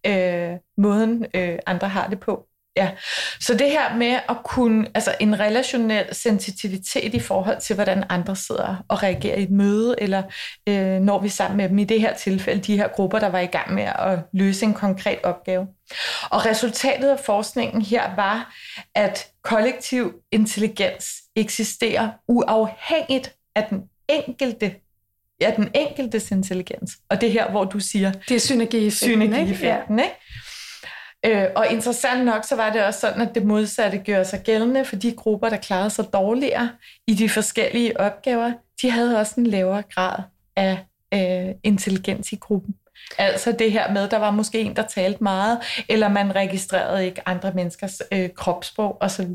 øh, 0.06 0.50
måden, 0.78 1.26
øh, 1.34 1.58
andre 1.66 1.88
har 1.88 2.08
det 2.08 2.20
på. 2.20 2.46
Ja, 2.76 2.90
så 3.40 3.54
det 3.54 3.70
her 3.70 3.96
med 3.96 4.20
at 4.28 4.36
kunne, 4.44 4.86
altså 4.94 5.14
en 5.20 5.40
relationel 5.40 6.14
sensitivitet 6.14 7.14
i 7.14 7.20
forhold 7.20 7.60
til, 7.60 7.74
hvordan 7.74 8.04
andre 8.08 8.36
sidder 8.36 8.76
og 8.88 9.02
reagerer 9.02 9.36
i 9.36 9.42
et 9.42 9.50
møde, 9.50 9.94
eller 9.98 10.22
øh, 10.68 11.00
når 11.00 11.18
vi 11.18 11.28
sammen 11.28 11.56
med 11.56 11.68
dem, 11.68 11.78
i 11.78 11.84
det 11.84 12.00
her 12.00 12.14
tilfælde, 12.14 12.62
de 12.62 12.76
her 12.76 12.88
grupper, 12.88 13.18
der 13.18 13.28
var 13.28 13.38
i 13.38 13.46
gang 13.46 13.74
med 13.74 13.82
at 13.82 14.18
løse 14.32 14.66
en 14.66 14.74
konkret 14.74 15.18
opgave. 15.22 15.66
Og 16.30 16.46
resultatet 16.46 17.08
af 17.08 17.18
forskningen 17.18 17.82
her 17.82 18.14
var, 18.16 18.54
at 18.94 19.28
kollektiv 19.44 20.14
intelligens 20.32 21.06
eksisterer 21.36 22.10
uafhængigt 22.28 23.36
af 23.54 23.66
den 23.70 23.82
enkelte 24.08 24.74
ja, 25.40 25.52
den 25.56 25.68
enkeltes 25.74 26.30
intelligens. 26.30 26.92
Og 27.08 27.20
det 27.20 27.32
her, 27.32 27.50
hvor 27.50 27.64
du 27.64 27.80
siger... 27.80 28.12
Det 28.28 28.34
er 28.34 28.40
synergieffekten, 28.40 29.22
synergieffekten 29.22 29.98
ikke? 29.98 30.14
Øh, 31.26 31.46
og 31.56 31.66
interessant 31.70 32.24
nok, 32.24 32.44
så 32.44 32.56
var 32.56 32.72
det 32.72 32.84
også 32.84 33.00
sådan, 33.00 33.28
at 33.28 33.34
det 33.34 33.44
modsatte 33.44 33.98
gjorde 33.98 34.24
sig 34.24 34.40
gældende 34.42 34.84
for 34.84 34.96
de 34.96 35.12
grupper, 35.12 35.48
der 35.48 35.56
klarede 35.56 35.90
sig 35.90 36.04
dårligere 36.12 36.70
i 37.06 37.14
de 37.14 37.28
forskellige 37.28 38.00
opgaver. 38.00 38.52
De 38.82 38.90
havde 38.90 39.18
også 39.20 39.34
en 39.38 39.46
lavere 39.46 39.82
grad 39.82 40.22
af 40.56 40.78
øh, 41.14 41.54
intelligens 41.62 42.32
i 42.32 42.36
gruppen. 42.36 42.74
Altså 43.18 43.52
det 43.52 43.72
her 43.72 43.92
med, 43.92 44.08
der 44.08 44.18
var 44.18 44.30
måske 44.30 44.60
en, 44.60 44.76
der 44.76 44.82
talte 44.82 45.22
meget, 45.22 45.58
eller 45.88 46.08
man 46.08 46.34
registrerede 46.34 47.06
ikke 47.06 47.28
andre 47.28 47.52
menneskers 47.54 48.02
øh, 48.12 48.28
kropssprog 48.36 48.96
osv. 49.00 49.26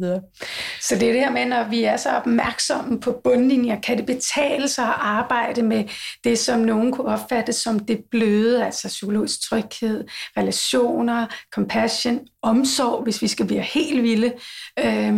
Så 0.82 0.96
det 0.96 1.04
er 1.04 1.14
det 1.14 1.22
her 1.22 1.32
med, 1.32 1.46
når 1.46 1.64
vi 1.64 1.84
er 1.84 1.98
så 1.98 2.10
opmærksomme 2.10 3.00
på 3.00 3.22
bundlinjer, 3.24 3.82
kan 3.82 3.98
det 3.98 4.06
betale 4.06 4.68
sig 4.68 4.86
at 4.86 4.96
arbejde 4.98 5.62
med 5.62 5.84
det, 6.24 6.40
som 6.40 6.60
nogen 6.60 6.92
kunne 6.92 7.08
opfatte 7.08 7.54
som 7.54 7.80
det 7.80 8.04
bløde, 8.12 8.66
altså 8.66 8.88
psykologisk 8.88 9.50
tryghed, 9.50 10.06
relationer, 10.38 11.26
compassion, 11.54 12.20
omsorg, 12.42 13.04
hvis 13.04 13.22
vi 13.22 13.28
skal 13.28 13.46
blive 13.46 13.62
helt 13.62 14.04
vilde. 14.04 14.34
Øh, 14.80 15.14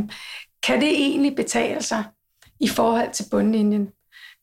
kan 0.64 0.82
det 0.82 0.90
egentlig 0.92 1.36
betale 1.36 1.84
sig 1.84 2.04
i 2.60 2.68
forhold 2.68 3.12
til 3.12 3.26
bundlinjen? 3.32 3.88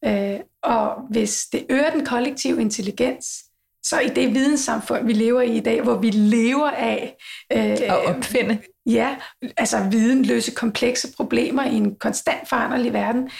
Øh, 0.04 0.40
og 0.62 0.94
hvis 1.10 1.46
det 1.52 1.66
øger 1.70 1.90
den 1.90 2.06
kollektive 2.06 2.60
intelligens, 2.60 3.47
så 3.82 4.00
i 4.00 4.08
det 4.08 4.34
videnssamfund, 4.34 5.06
vi 5.06 5.12
lever 5.12 5.40
i 5.40 5.56
i 5.56 5.60
dag, 5.60 5.82
hvor 5.82 5.96
vi 5.96 6.10
lever 6.10 6.70
af... 6.70 7.16
Øh, 7.52 7.70
at 7.70 8.04
opfinde. 8.06 8.58
Ja, 8.86 9.16
altså 9.56 9.88
viden, 9.90 10.24
løse 10.24 10.50
komplekse 10.50 11.08
problemer 11.16 11.64
i 11.64 11.74
en 11.74 11.94
konstant 11.94 12.48
foranderlig 12.48 12.92
verden, 12.92 13.30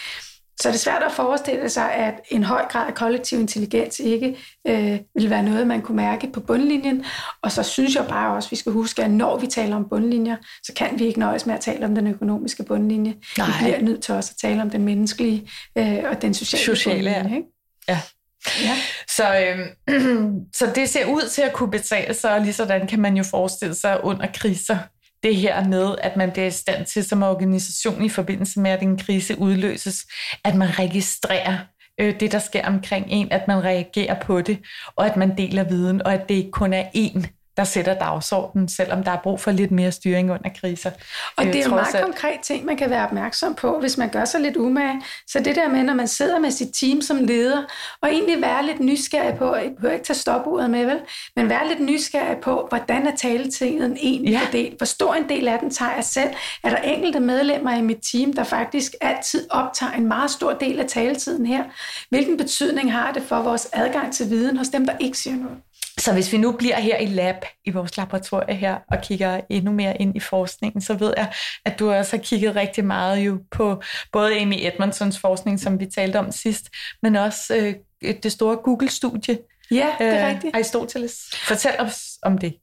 så 0.61 0.67
er 0.67 0.71
det 0.71 0.79
svært 0.79 1.03
at 1.03 1.11
forestille 1.11 1.69
sig, 1.69 1.93
at 1.93 2.13
en 2.29 2.43
høj 2.43 2.65
grad 2.69 2.87
af 2.87 2.95
kollektiv 2.95 3.39
intelligens 3.39 3.99
ikke 3.99 4.37
øh, 4.67 4.99
vil 5.15 5.29
være 5.29 5.43
noget, 5.43 5.67
man 5.67 5.81
kunne 5.81 5.95
mærke 5.95 6.31
på 6.33 6.39
bundlinjen. 6.39 7.05
Og 7.41 7.51
så 7.51 7.63
synes 7.63 7.95
jeg 7.95 8.05
bare 8.09 8.35
også, 8.35 8.47
at 8.47 8.51
vi 8.51 8.55
skal 8.55 8.71
huske, 8.71 9.03
at 9.03 9.11
når 9.11 9.37
vi 9.37 9.47
taler 9.47 9.75
om 9.75 9.89
bundlinjer, 9.89 10.35
så 10.63 10.73
kan 10.73 10.99
vi 10.99 11.05
ikke 11.05 11.19
nøjes 11.19 11.45
med 11.45 11.55
at 11.55 11.61
tale 11.61 11.85
om 11.85 11.95
den 11.95 12.07
økonomiske 12.07 12.63
bundlinje. 12.63 13.15
Nej. 13.37 13.47
Vi 13.47 13.53
bliver 13.59 13.81
nødt 13.81 14.03
til 14.03 14.13
også 14.13 14.31
at 14.33 14.49
tale 14.49 14.61
om 14.61 14.69
den 14.69 14.83
menneskelige 14.83 15.49
øh, 15.77 15.97
og 16.09 16.21
den 16.21 16.33
sociale, 16.33 16.63
sociale 16.63 17.13
bundlinje. 17.13 17.37
Ikke? 17.37 17.47
Ja. 17.89 17.99
Ja. 18.47 18.75
Så, 19.07 19.39
øhm, 19.39 20.45
så 20.59 20.71
det 20.75 20.89
ser 20.89 21.05
ud 21.05 21.29
til 21.29 21.41
at 21.41 21.53
kunne 21.53 21.71
betale 21.71 22.13
sig, 22.13 22.33
og 22.33 22.41
lige 22.41 22.53
sådan 22.53 22.87
kan 22.87 22.99
man 22.99 23.17
jo 23.17 23.23
forestille 23.23 23.75
sig 23.75 24.03
under 24.03 24.27
kriser, 24.33 24.77
det 25.23 25.35
her 25.35 25.67
med, 25.67 25.95
at 26.01 26.15
man 26.17 26.31
bliver 26.31 26.47
i 26.47 26.51
stand 26.51 26.85
til 26.85 27.03
som 27.03 27.23
organisation 27.23 28.05
i 28.05 28.09
forbindelse 28.09 28.59
med, 28.59 28.71
at 28.71 28.81
en 28.81 28.97
krise 28.97 29.39
udløses, 29.39 30.05
at 30.43 30.55
man 30.55 30.79
registrerer 30.79 31.57
øh, 31.99 32.19
det, 32.19 32.31
der 32.31 32.39
sker 32.39 32.67
omkring 32.67 33.05
en, 33.09 33.31
at 33.31 33.47
man 33.47 33.63
reagerer 33.63 34.21
på 34.21 34.41
det, 34.41 34.59
og 34.95 35.05
at 35.05 35.17
man 35.17 35.37
deler 35.37 35.63
viden, 35.63 36.01
og 36.01 36.13
at 36.13 36.29
det 36.29 36.35
ikke 36.35 36.51
kun 36.51 36.73
er 36.73 36.83
én, 36.83 37.38
der 37.59 37.65
sætter 37.65 37.93
dagsordenen, 37.93 38.67
selvom 38.67 39.03
der 39.03 39.11
er 39.11 39.17
brug 39.23 39.39
for 39.39 39.51
lidt 39.51 39.71
mere 39.71 39.91
styring 39.91 40.31
under 40.31 40.49
kriser. 40.59 40.91
Og 41.37 41.45
det 41.45 41.55
er 41.55 41.63
jo 41.63 41.69
meget 41.69 42.03
konkret 42.03 42.39
ting, 42.43 42.65
man 42.65 42.77
kan 42.77 42.89
være 42.89 43.03
opmærksom 43.03 43.55
på, 43.55 43.79
hvis 43.79 43.97
man 43.97 44.09
gør 44.09 44.25
sig 44.25 44.41
lidt 44.41 44.57
umage. 44.57 45.01
Så 45.27 45.39
det 45.39 45.55
der 45.55 45.69
med, 45.69 45.83
når 45.83 45.93
man 45.93 46.07
sidder 46.07 46.39
med 46.39 46.51
sit 46.51 46.69
team 46.73 47.01
som 47.01 47.17
leder, 47.17 47.63
og 48.01 48.09
egentlig 48.09 48.41
være 48.41 48.65
lidt 48.65 48.79
nysgerrig 48.79 49.37
på, 49.37 49.55
jeg 49.55 49.71
behøver 49.75 49.93
ikke 49.93 50.05
tage 50.05 50.17
stopuret 50.17 50.69
med, 50.69 50.85
vel? 50.85 50.99
men 51.35 51.49
være 51.49 51.67
lidt 51.67 51.79
nysgerrig 51.79 52.37
på, 52.37 52.65
hvordan 52.69 53.07
er 53.07 53.15
taletiden 53.15 53.97
egentlig 54.01 54.31
ja. 54.31 54.39
fordelt? 54.45 54.77
Hvor 54.77 54.85
stor 54.85 55.13
en 55.13 55.29
del 55.29 55.47
af 55.47 55.59
den 55.59 55.69
tager 55.69 55.95
jeg 55.95 56.03
selv? 56.03 56.29
Er 56.63 56.69
der 56.69 56.77
enkelte 56.77 57.19
medlemmer 57.19 57.77
i 57.77 57.81
mit 57.81 57.99
team, 58.11 58.33
der 58.33 58.43
faktisk 58.43 58.95
altid 59.01 59.47
optager 59.49 59.91
en 59.91 60.07
meget 60.07 60.31
stor 60.31 60.53
del 60.53 60.79
af 60.79 60.85
taletiden 60.85 61.45
her? 61.45 61.63
Hvilken 62.09 62.37
betydning 62.37 62.93
har 62.93 63.11
det 63.11 63.23
for 63.23 63.41
vores 63.41 63.67
adgang 63.73 64.13
til 64.13 64.29
viden 64.29 64.57
hos 64.57 64.67
dem, 64.67 64.85
der 64.85 64.93
ikke 64.99 65.17
siger 65.17 65.35
noget? 65.35 65.57
Så 65.99 66.13
hvis 66.13 66.31
vi 66.31 66.37
nu 66.37 66.51
bliver 66.51 66.79
her 66.79 66.97
i 66.97 67.05
lab, 67.05 67.35
i 67.65 67.71
vores 67.71 67.97
laboratorie 67.97 68.55
her, 68.55 68.77
og 68.91 69.01
kigger 69.01 69.41
endnu 69.49 69.71
mere 69.71 70.01
ind 70.01 70.15
i 70.15 70.19
forskningen, 70.19 70.81
så 70.81 70.93
ved 70.93 71.13
jeg, 71.17 71.33
at 71.65 71.79
du 71.79 71.91
også 71.91 72.17
har 72.17 72.23
kigget 72.23 72.55
rigtig 72.55 72.85
meget 72.85 73.19
jo 73.19 73.39
på 73.51 73.81
både 74.11 74.39
Amy 74.41 74.55
Edmondsons 74.57 75.19
forskning, 75.19 75.59
som 75.59 75.79
vi 75.79 75.85
talte 75.85 76.19
om 76.19 76.31
sidst, 76.31 76.69
men 77.01 77.15
også 77.15 77.75
øh, 78.03 78.13
det 78.23 78.31
store 78.31 78.55
Google-studie. 78.55 79.37
Ja, 79.71 79.95
det 79.99 80.07
er 80.07 80.27
øh, 80.27 80.35
rigtigt. 80.35 80.55
Aristoteles. 80.55 81.15
Fortæl 81.47 81.75
os 81.79 82.17
om 82.21 82.37
det. 82.37 82.55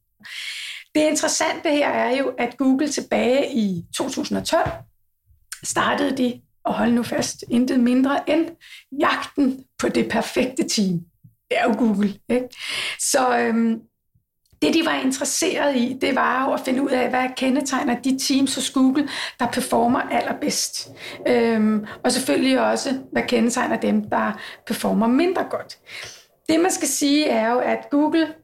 Det 0.95 1.01
interessante 1.01 1.71
her 1.71 1.89
er 1.89 2.17
jo, 2.17 2.35
at 2.39 2.57
Google 2.57 2.89
tilbage 2.89 3.55
i 3.55 3.85
2012 3.97 4.71
startede 5.63 6.17
de, 6.17 6.41
og 6.65 6.75
hold 6.75 6.93
nu 6.93 7.03
fast, 7.03 7.45
intet 7.51 7.81
mindre 7.81 8.31
end 8.31 8.47
jagten 9.01 9.65
på 9.79 9.89
det 9.89 10.09
perfekte 10.11 10.69
team 10.69 11.01
det 11.51 11.59
er 11.59 11.65
jo 11.65 11.75
Google. 11.79 12.15
Ikke? 12.29 12.49
Så 12.99 13.39
øhm, 13.39 13.81
det, 14.63 14.75
de 14.75 14.83
var 14.85 14.95
interesseret 14.95 15.77
i, 15.77 15.99
det 16.01 16.15
var 16.15 16.45
jo 16.45 16.53
at 16.53 16.61
finde 16.61 16.83
ud 16.83 16.91
af, 16.91 17.09
hvad 17.11 17.29
kendetegner 17.37 18.01
de 18.01 18.19
teams 18.19 18.55
hos 18.55 18.71
Google, 18.71 19.09
der 19.41 19.47
performer 19.47 20.01
allerbedst. 20.01 20.89
Øhm, 21.27 21.87
og 22.05 22.13
selvfølgelig 22.13 22.61
også, 22.61 23.01
hvad 23.13 23.23
kendetegner 23.23 23.77
dem, 23.77 24.11
der 24.11 24.41
performer 24.67 25.07
mindre 25.07 25.45
godt. 25.51 25.79
Det, 26.49 26.61
man 26.61 26.71
skal 26.71 26.89
sige, 26.89 27.27
er 27.27 27.53
jo, 27.53 27.59
at 27.59 27.91
Google 27.91 28.35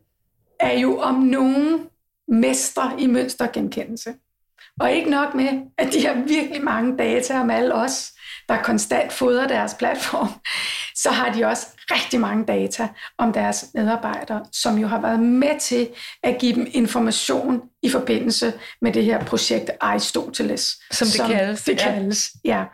er 0.61 0.79
jo 0.79 0.99
om 0.99 1.15
nogen 1.15 1.81
mestre 2.29 2.93
i 2.99 3.07
mønstergenkendelse. 3.07 4.15
Og 4.81 4.93
ikke 4.93 5.11
nok 5.11 5.35
med, 5.35 5.49
at 5.79 5.93
de 5.93 6.07
har 6.07 6.15
virkelig 6.15 6.65
mange 6.65 6.99
data 6.99 7.41
om 7.41 7.51
alle 7.51 7.75
os, 7.75 8.13
der 8.49 8.63
konstant 8.63 9.13
fodrer 9.13 9.47
deres 9.47 9.75
platform, 9.75 10.29
så 10.95 11.11
har 11.11 11.33
de 11.33 11.45
også 11.45 11.67
rigtig 11.91 12.21
mange 12.21 12.45
data 12.45 12.89
om 13.19 13.33
deres 13.33 13.67
medarbejdere, 13.75 14.45
som 14.53 14.79
jo 14.79 14.87
har 14.87 15.01
været 15.01 15.21
med 15.21 15.61
til 15.61 15.89
at 16.23 16.39
give 16.39 16.55
dem 16.55 16.67
information 16.73 17.63
i 17.83 17.91
forbindelse 17.91 18.53
med 18.83 18.93
det 18.93 19.05
her 19.05 19.25
projekt 19.25 19.71
Aristoteles. 19.81 20.77
Som 20.91 21.07
det 21.07 21.15
som 21.15 21.31
kaldes. 21.31 21.63
Det 21.63 21.79
kaldes, 21.79 22.31
ja. 22.45 22.59
ja. 22.59 22.65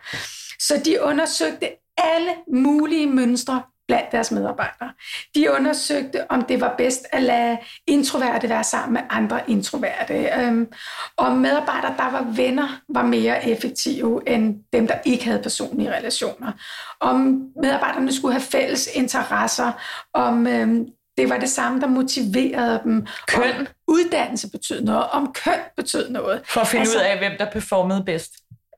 Så 0.61 0.81
de 0.85 1.03
undersøgte 1.03 1.69
alle 1.99 2.35
mulige 2.53 3.07
mønstre 3.07 3.63
blandt 3.89 4.13
deres 4.13 4.31
medarbejdere. 4.31 4.93
De 5.35 5.53
undersøgte, 5.53 6.31
om 6.31 6.43
det 6.43 6.61
var 6.61 6.75
bedst 6.79 7.07
at 7.13 7.23
lade 7.23 7.59
introverte 7.87 8.49
være 8.49 8.65
sammen 8.65 8.93
med 8.93 9.03
andre 9.11 9.51
introverte. 9.51 10.15
Øhm, 10.15 10.73
om 11.17 11.37
medarbejdere, 11.37 11.95
der 11.97 12.11
var 12.11 12.27
venner, 12.37 12.81
var 12.89 13.03
mere 13.03 13.49
effektive 13.49 14.23
end 14.27 14.57
dem, 14.73 14.87
der 14.87 14.95
ikke 15.05 15.25
havde 15.25 15.43
personlige 15.43 15.97
relationer. 15.97 16.53
Om 17.01 17.47
medarbejderne 17.63 18.13
skulle 18.13 18.33
have 18.33 18.43
fælles 18.43 18.89
interesser. 18.95 19.73
Om 20.15 20.47
øhm, 20.47 20.87
det 21.17 21.29
var 21.29 21.39
det 21.39 21.51
samme, 21.51 21.81
der 21.81 21.87
motiverede 21.87 22.81
dem. 22.85 23.07
Køn. 23.27 23.43
Om 23.59 23.67
uddannelse 23.89 24.51
betød 24.51 24.81
noget. 24.81 25.07
Om 25.11 25.33
køn 25.33 25.61
betød 25.77 26.11
noget. 26.11 26.43
For 26.45 26.61
at 26.61 26.67
finde 26.67 26.81
altså, 26.81 26.99
ud 26.99 27.03
af, 27.03 27.19
hvem 27.19 27.33
der 27.39 27.51
performede 27.51 28.03
bedst. 28.07 28.33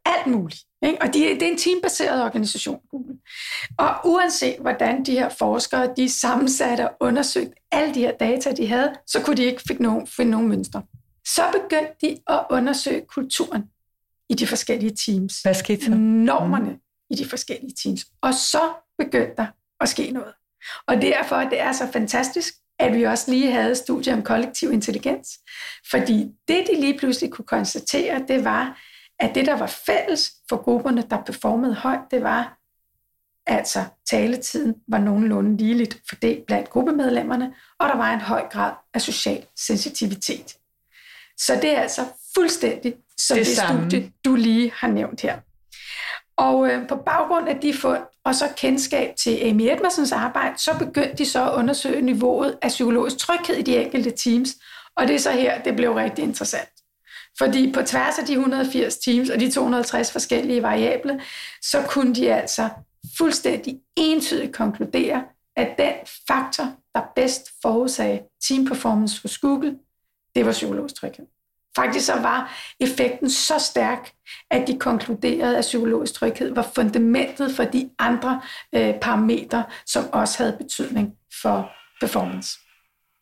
Alt 0.05 0.27
muligt. 0.27 0.61
Ikke? 0.83 1.03
Og 1.03 1.15
de, 1.15 1.19
det 1.19 1.43
er 1.43 1.49
en 1.49 1.59
teambaseret 1.59 2.25
organisation, 2.25 2.81
Google. 2.91 3.15
Og 3.79 3.95
uanset 4.05 4.57
hvordan 4.61 5.05
de 5.05 5.13
her 5.13 5.29
forskere, 5.29 5.93
de 5.97 6.09
sammensatte 6.09 6.89
og 6.89 6.97
undersøgte 7.01 7.53
alle 7.73 7.95
de 7.95 8.01
her 8.01 8.13
data, 8.13 8.53
de 8.53 8.67
havde, 8.67 8.93
så 9.07 9.23
kunne 9.23 9.37
de 9.37 9.45
ikke 9.45 9.63
finde 9.69 9.83
nogen, 9.83 10.07
finde 10.07 10.31
nogen 10.31 10.49
mønstre. 10.49 10.83
Så 11.27 11.43
begyndte 11.53 11.95
de 12.03 12.19
at 12.27 12.45
undersøge 12.51 13.03
kulturen 13.09 13.63
i 14.29 14.35
de 14.35 14.47
forskellige 14.47 14.97
teams. 15.07 15.43
Hvad 15.43 15.55
skete 15.55 15.91
der? 15.91 15.97
Normerne 15.97 16.79
i 17.11 17.15
de 17.15 17.29
forskellige 17.29 17.75
teams. 17.83 18.07
Og 18.23 18.35
så 18.35 18.61
begyndte 18.99 19.35
der 19.37 19.47
at 19.81 19.89
ske 19.89 20.11
noget. 20.11 20.33
Og 20.87 21.03
derfor 21.03 21.37
det 21.37 21.61
er 21.61 21.73
så 21.73 21.89
fantastisk, 21.93 22.55
at 22.79 22.95
vi 22.95 23.03
også 23.03 23.31
lige 23.31 23.53
havde 23.53 23.77
studie 23.77 24.13
om 24.13 24.23
kollektiv 24.23 24.73
intelligens. 24.73 25.29
Fordi 25.91 26.27
det, 26.49 26.67
de 26.71 26.81
lige 26.81 26.99
pludselig 26.99 27.31
kunne 27.31 27.47
konstatere, 27.47 28.25
det 28.29 28.45
var, 28.45 28.81
at 29.21 29.35
det, 29.35 29.47
der 29.47 29.57
var 29.57 29.67
fælles 29.67 30.33
for 30.49 30.57
grupperne, 30.57 31.05
der 31.11 31.23
performede 31.27 31.75
højt, 31.75 32.01
det 32.11 32.23
var, 32.23 32.59
altså 33.47 33.85
taletiden 34.11 34.75
var 34.89 34.99
nogenlunde 34.99 35.57
ligeligt 35.57 36.01
fordelt 36.09 36.47
blandt 36.47 36.71
gruppemedlemmerne, 36.71 37.55
og 37.79 37.89
der 37.89 37.97
var 37.97 38.15
en 38.15 38.21
høj 38.21 38.49
grad 38.49 38.73
af 38.95 39.01
social 39.01 39.47
sensitivitet. 39.57 40.57
Så 41.39 41.59
det 41.63 41.71
er 41.71 41.81
altså 41.81 42.05
fuldstændig 42.35 42.95
som 43.19 43.37
det, 43.37 43.47
det 43.47 43.57
studie, 43.57 44.13
du 44.25 44.35
lige 44.35 44.73
har 44.75 44.89
nævnt 44.89 45.21
her. 45.21 45.39
Og 46.37 46.71
øh, 46.71 46.89
på 46.89 46.97
baggrund 46.97 47.49
af 47.49 47.57
de 47.57 47.75
fund, 47.75 48.03
og 48.25 48.35
så 48.35 48.49
kendskab 48.57 49.17
til 49.17 49.39
Amy 49.43 49.61
Edmersons 49.61 50.13
arbejde, 50.13 50.59
så 50.59 50.79
begyndte 50.79 51.17
de 51.19 51.27
så 51.27 51.51
at 51.51 51.55
undersøge 51.55 52.03
niveauet 52.03 52.59
af 52.63 52.69
psykologisk 52.69 53.19
tryghed 53.19 53.57
i 53.57 53.63
de 53.63 53.77
enkelte 53.77 54.11
teams, 54.11 54.49
og 54.97 55.09
det 55.09 55.15
er 55.15 55.19
så 55.19 55.31
her, 55.31 55.63
det 55.63 55.77
blev 55.77 55.93
rigtig 55.93 56.25
interessant. 56.25 56.80
Fordi 57.39 57.73
på 57.73 57.83
tværs 57.83 58.19
af 58.19 58.27
de 58.27 58.33
180 58.33 58.97
teams 58.97 59.31
og 59.31 59.41
de 59.41 59.51
250 59.51 60.13
forskellige 60.13 60.63
variable, 60.63 61.21
så 61.63 61.83
kunne 61.89 62.15
de 62.15 62.33
altså 62.33 62.69
fuldstændig 63.19 63.81
entydigt 63.97 64.55
konkludere, 64.55 65.25
at 65.57 65.75
den 65.79 65.93
faktor, 66.29 66.73
der 66.95 67.03
bedst 67.17 67.51
forudsagde 67.63 68.23
team 68.49 68.67
performance 68.67 69.23
hos 69.23 69.39
Google, 69.39 69.79
det 70.35 70.47
var 70.47 70.53
psykologisk 70.53 70.95
tryghed. 70.95 71.27
Faktisk 71.77 72.07
så 72.07 72.21
var 72.21 72.53
effekten 72.81 73.31
så 73.31 73.59
stærk, 73.59 74.13
at 74.51 74.67
de 74.67 74.79
konkluderede, 74.79 75.59
at 75.59 75.63
psykologisk 75.63 76.15
tryghed 76.15 76.55
var 76.55 76.71
fundamentet 76.75 77.57
for 77.57 77.65
de 77.65 77.91
andre 77.99 78.43
øh, 78.75 78.95
parametre, 79.01 79.65
som 79.87 80.05
også 80.13 80.39
havde 80.39 80.57
betydning 80.59 81.13
for 81.43 81.71
performance. 82.01 82.59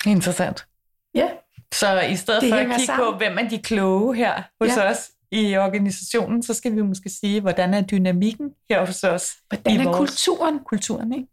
Interessant. 0.07 0.67
Ja. 1.15 1.29
Så 1.75 2.01
i 2.01 2.17
stedet 2.17 2.43
det 2.43 2.51
for 2.51 2.57
at 2.57 2.67
kigge 2.67 2.87
sammen. 2.87 3.13
på, 3.13 3.19
hvem 3.19 3.39
er 3.39 3.49
de 3.49 3.59
kloge 3.59 4.17
her 4.17 4.43
hos 4.61 4.76
ja. 4.76 4.91
os 4.91 5.11
i 5.31 5.57
organisationen, 5.57 6.43
så 6.43 6.54
skal 6.54 6.76
vi 6.76 6.83
måske 6.83 7.09
sige, 7.09 7.41
hvordan 7.41 7.75
er 7.75 7.81
dynamikken 7.81 8.50
her 8.71 8.87
hos 8.87 9.04
os? 9.04 9.33
Hvordan 9.49 9.87
er 9.87 9.93
kulturen? 9.93 10.59
Kulturen, 10.65 11.13
ikke? 11.13 11.28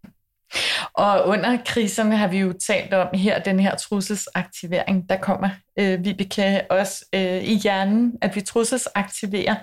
Og 0.93 1.28
under 1.28 1.58
kriserne 1.65 2.17
har 2.17 2.28
vi 2.28 2.38
jo 2.38 2.54
talt 2.54 2.93
om 2.93 3.08
her, 3.13 3.39
den 3.39 3.60
her 3.60 3.76
trusselsaktivering, 3.76 5.10
der 5.10 5.17
kommer, 5.17 5.50
øh, 5.80 6.06
Vibeke, 6.06 6.62
også 6.69 7.06
øh, 7.13 7.43
i 7.43 7.56
hjernen, 7.56 8.13
at 8.21 8.36
vi 8.36 8.41
trusselsaktiverer. 8.41 9.56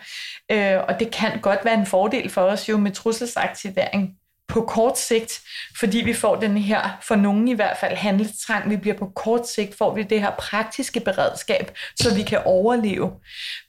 Øh, 0.50 0.78
og 0.88 1.00
det 1.00 1.10
kan 1.10 1.40
godt 1.40 1.64
være 1.64 1.74
en 1.74 1.86
fordel 1.86 2.30
for 2.30 2.42
os 2.42 2.68
jo 2.68 2.76
med 2.76 2.92
trusselsaktivering 2.92 4.16
på 4.52 4.60
kort 4.60 4.98
sigt, 4.98 5.40
fordi 5.78 5.98
vi 6.04 6.14
får 6.14 6.36
den 6.36 6.56
her, 6.56 6.98
for 7.02 7.14
nogen 7.14 7.48
i 7.48 7.52
hvert 7.52 7.76
fald, 7.76 7.96
handelstrang. 7.96 8.70
Vi 8.70 8.76
bliver 8.76 8.96
på 8.96 9.12
kort 9.16 9.48
sigt, 9.48 9.76
får 9.78 9.94
vi 9.94 10.02
det 10.02 10.20
her 10.20 10.30
praktiske 10.30 11.00
beredskab, 11.00 11.76
så 12.00 12.14
vi 12.14 12.22
kan 12.22 12.40
overleve. 12.44 13.12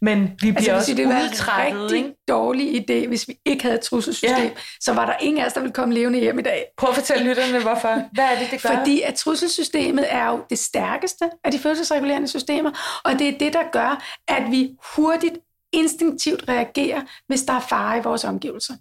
Men 0.02 0.32
vi 0.41 0.52
bliver 0.52 0.56
altså, 0.58 0.74
også 0.74 0.93
det 0.93 1.06
udtrættet. 1.06 1.89
Det 1.89 1.98
en 1.98 2.04
rigtig 2.04 2.15
dårlig 2.28 2.82
idé, 2.82 3.08
hvis 3.08 3.28
vi 3.28 3.38
ikke 3.46 3.63
havde 3.63 3.76
et 3.76 3.82
trusselsystem. 3.82 4.43
Ja. 4.43 4.50
Så 4.82 4.93
var 4.93 5.06
der 5.06 5.13
ingen 5.22 5.41
af 5.41 5.46
os, 5.46 5.54
der 5.54 5.60
ville 5.60 5.74
komme 5.74 5.93
levende 5.93 6.19
hjem 6.19 6.39
i 6.39 6.41
dag. 6.41 6.65
Prøv 6.78 6.89
at 6.89 6.96
fortælle 6.96 7.24
lytterne, 7.24 7.62
hvorfor. 7.62 8.10
Hvad 8.13 8.26
er 8.26 8.39
det, 8.39 8.48
det 8.52 8.62
gør? 8.62 8.69
Fordi 8.69 9.02
at 9.02 9.15
trusselssystemet 9.15 10.06
er 10.10 10.30
jo 10.30 10.43
det 10.50 10.60
stærkeste 10.60 11.30
af 11.43 11.52
de 11.52 11.60
følelsesregulerende 11.60 12.28
systemer, 12.28 13.02
og 13.06 13.19
det 13.19 13.28
er 13.28 13.38
det, 13.38 13.54
der 13.54 13.63
gør, 13.72 14.04
at 14.28 14.43
vi 14.52 14.69
hurtigt 14.96 15.38
instinktivt 15.74 16.43
reagerer, 16.50 17.02
hvis 17.28 17.41
der 17.41 17.54
er 17.54 17.60
fare 17.69 17.98
i 17.98 18.02
vores 18.02 18.24
omgivelser. 18.24 18.74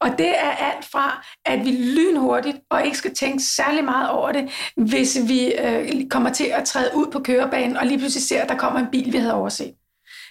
Og 0.00 0.08
det 0.18 0.28
er 0.28 0.50
alt 0.50 0.84
fra, 0.92 1.26
at 1.44 1.64
vi 1.64 1.70
lynhurtigt 1.70 2.56
og 2.70 2.84
ikke 2.84 2.98
skal 2.98 3.14
tænke 3.14 3.42
særlig 3.42 3.84
meget 3.84 4.10
over 4.10 4.32
det, 4.32 4.50
hvis 4.76 5.18
vi 5.28 5.52
øh, 5.54 6.08
kommer 6.10 6.32
til 6.32 6.44
at 6.44 6.64
træde 6.64 6.90
ud 6.94 7.06
på 7.12 7.18
kørebanen 7.18 7.76
og 7.76 7.86
lige 7.86 7.98
pludselig 7.98 8.22
ser, 8.22 8.42
at 8.42 8.48
der 8.48 8.56
kommer 8.56 8.80
en 8.80 8.90
bil, 8.92 9.12
vi 9.12 9.18
havde 9.18 9.34
overset. 9.34 9.74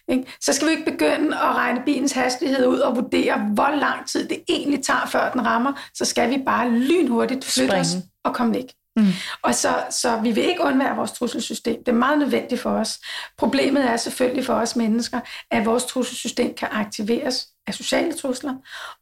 Ikke? 0.08 0.34
Så 0.42 0.54
skal 0.54 0.68
vi 0.68 0.72
ikke 0.72 0.92
begynde 0.92 1.36
at 1.36 1.56
regne 1.56 1.82
bilens 1.86 2.12
hastighed 2.12 2.68
ud 2.68 2.80
og 2.80 2.96
vurdere, 2.96 3.38
hvor 3.54 3.76
lang 3.80 4.08
tid 4.08 4.28
det 4.28 4.44
egentlig 4.50 4.84
tager, 4.84 5.06
før 5.08 5.32
den 5.32 5.46
rammer. 5.46 5.74
Så 5.94 6.06
skal 6.06 6.30
vi 6.30 6.44
bare 6.46 6.70
lynhurtigt 6.70 7.46
flytte 7.46 7.74
os 7.74 7.88
og 8.24 8.36
komme 8.36 8.54
væk. 8.54 8.74
Mm. 8.96 9.08
Og 9.44 9.56
så, 9.56 9.84
så 9.90 10.18
vi 10.18 10.32
vil 10.32 10.44
ikke 10.44 10.64
undvære 10.64 10.96
vores 10.96 11.12
trusselsystem. 11.12 11.84
Det 11.84 11.92
er 11.92 11.96
meget 11.96 12.20
nødvendigt 12.20 12.62
for 12.62 12.70
os. 12.70 13.00
Problemet 13.38 13.86
er 13.90 13.98
selvfølgelig 13.98 14.46
for 14.46 14.54
os 14.54 14.76
mennesker, 14.76 15.20
at 15.52 15.66
vores 15.66 15.86
trusselsystem 15.86 16.54
kan 16.54 16.68
aktiveres 16.72 17.48
af 17.68 17.74
sociale 17.74 18.14
trusler, 18.14 18.54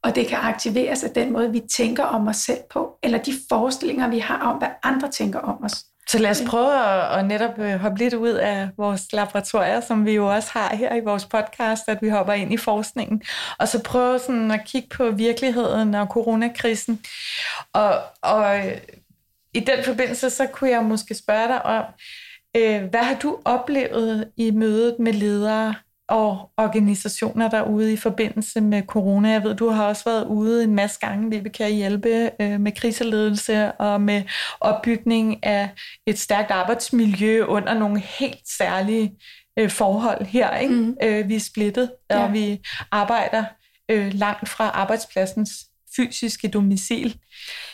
og 0.03 0.15
det 0.15 0.27
kan 0.27 0.37
aktiveres 0.37 1.03
af 1.03 1.09
den 1.09 1.33
måde, 1.33 1.51
vi 1.51 1.61
tænker 1.75 2.03
om 2.03 2.27
os 2.27 2.37
selv 2.37 2.59
på, 2.71 2.97
eller 3.03 3.17
de 3.17 3.33
forestillinger, 3.49 4.07
vi 4.07 4.19
har 4.19 4.39
om, 4.39 4.57
hvad 4.57 4.67
andre 4.83 5.11
tænker 5.11 5.39
om 5.39 5.63
os. 5.63 5.83
Så 6.07 6.19
lad 6.19 6.29
os 6.29 6.43
prøve 6.47 6.73
at, 6.73 7.19
at 7.19 7.25
netop 7.25 7.59
øh, 7.59 7.79
hoppe 7.79 7.99
lidt 7.99 8.13
ud 8.13 8.29
af 8.29 8.69
vores 8.77 9.13
laboratorier, 9.13 9.81
som 9.81 10.05
vi 10.05 10.11
jo 10.11 10.35
også 10.35 10.49
har 10.51 10.75
her 10.75 10.95
i 10.95 10.99
vores 10.99 11.25
podcast, 11.25 11.83
at 11.87 11.97
vi 12.01 12.09
hopper 12.09 12.33
ind 12.33 12.53
i 12.53 12.57
forskningen, 12.57 13.21
og 13.59 13.67
så 13.67 13.83
prøve 13.83 14.19
sådan 14.19 14.51
at 14.51 14.65
kigge 14.65 14.87
på 14.97 15.11
virkeligheden 15.11 15.95
og 15.95 16.07
coronakrisen. 16.07 17.01
Og, 17.73 17.93
og 18.21 18.61
i 19.53 19.59
den 19.59 19.83
forbindelse, 19.83 20.29
så 20.29 20.47
kunne 20.47 20.69
jeg 20.69 20.83
måske 20.83 21.13
spørge 21.13 21.47
dig 21.47 21.65
om, 21.65 21.85
øh, 22.57 22.83
hvad 22.83 23.03
har 23.03 23.15
du 23.15 23.37
oplevet 23.45 24.31
i 24.37 24.51
mødet 24.51 24.95
med 24.99 25.13
ledere 25.13 25.75
og 26.09 26.51
organisationer 26.57 27.49
derude 27.49 27.93
i 27.93 27.97
forbindelse 27.97 28.61
med 28.61 28.81
corona. 28.87 29.29
Jeg 29.29 29.43
ved, 29.43 29.55
du 29.55 29.69
har 29.69 29.85
også 29.85 30.03
været 30.05 30.25
ude 30.25 30.63
en 30.63 30.75
masse 30.75 30.99
gange, 30.99 31.43
vi 31.43 31.49
kan 31.49 31.71
hjælpe 31.71 32.31
øh, 32.41 32.59
med 32.59 32.71
kriseledelse 32.71 33.71
og 33.71 34.01
med 34.01 34.23
opbygning 34.59 35.45
af 35.45 35.69
et 36.07 36.19
stærkt 36.19 36.51
arbejdsmiljø 36.51 37.45
under 37.45 37.73
nogle 37.73 37.99
helt 37.99 38.49
særlige 38.57 39.11
øh, 39.59 39.69
forhold 39.69 40.25
her. 40.25 40.57
Ikke? 40.57 40.73
Mm. 40.73 40.97
Øh, 41.03 41.29
vi 41.29 41.35
er 41.35 41.39
splittet, 41.39 41.91
ja. 42.11 42.23
og 42.23 42.33
vi 42.33 42.59
arbejder 42.91 43.43
øh, 43.91 44.13
langt 44.13 44.49
fra 44.49 44.69
arbejdspladsens 44.69 45.49
fysiske 45.95 46.47
domicil. 46.47 47.19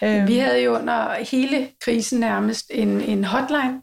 Vi 0.01 0.37
havde 0.37 0.63
jo 0.63 0.75
under 0.75 1.23
hele 1.31 1.69
krisen 1.81 2.19
nærmest 2.19 2.65
en, 2.73 3.01
en 3.01 3.23
hotline, 3.23 3.81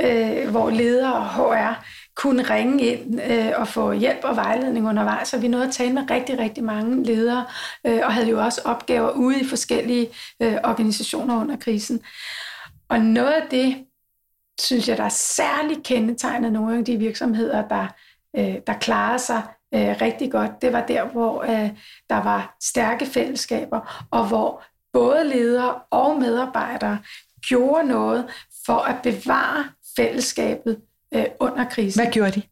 øh, 0.00 0.50
hvor 0.50 0.70
ledere 0.70 1.14
og 1.14 1.28
HR 1.28 1.84
kunne 2.16 2.42
ringe 2.42 2.86
ind 2.86 3.20
øh, 3.22 3.52
og 3.56 3.68
få 3.68 3.92
hjælp 3.92 4.24
og 4.24 4.36
vejledning 4.36 4.88
undervejs. 4.88 5.28
Så 5.28 5.38
vi 5.38 5.48
nåede 5.48 5.66
at 5.66 5.72
tale 5.72 5.92
med 5.92 6.10
rigtig, 6.10 6.38
rigtig 6.38 6.64
mange 6.64 7.04
ledere, 7.04 7.46
øh, 7.86 8.00
og 8.04 8.14
havde 8.14 8.28
jo 8.28 8.44
også 8.44 8.60
opgaver 8.64 9.10
ude 9.10 9.40
i 9.40 9.44
forskellige 9.44 10.08
øh, 10.42 10.56
organisationer 10.64 11.40
under 11.40 11.56
krisen. 11.56 12.00
Og 12.88 13.00
noget 13.00 13.32
af 13.32 13.46
det, 13.50 13.84
synes 14.60 14.88
jeg, 14.88 14.96
der 14.96 15.04
er 15.04 15.08
særligt 15.08 15.82
kendetegnet 15.84 16.52
nogle 16.52 16.78
af 16.78 16.84
de 16.84 16.96
virksomheder, 16.96 17.68
der, 17.68 17.86
øh, 18.36 18.54
der 18.66 18.78
klarer 18.80 19.18
sig 19.18 19.42
øh, 19.74 19.96
rigtig 20.00 20.32
godt, 20.32 20.62
det 20.62 20.72
var 20.72 20.86
der, 20.86 21.04
hvor 21.04 21.42
øh, 21.42 21.70
der 22.10 22.22
var 22.22 22.56
stærke 22.62 23.06
fællesskaber, 23.06 24.06
og 24.10 24.26
hvor 24.28 24.62
både 24.92 25.24
ledere 25.24 25.74
og 25.90 26.16
medarbejdere 26.20 26.98
gjorde 27.48 27.88
noget 27.88 28.26
for 28.66 28.78
at 28.78 28.96
bevare 29.02 29.64
fællesskabet 29.96 30.80
øh, 31.14 31.24
under 31.40 31.64
krisen. 31.64 32.02
Hvad 32.04 32.12
gjorde 32.12 32.30
de? 32.30 32.42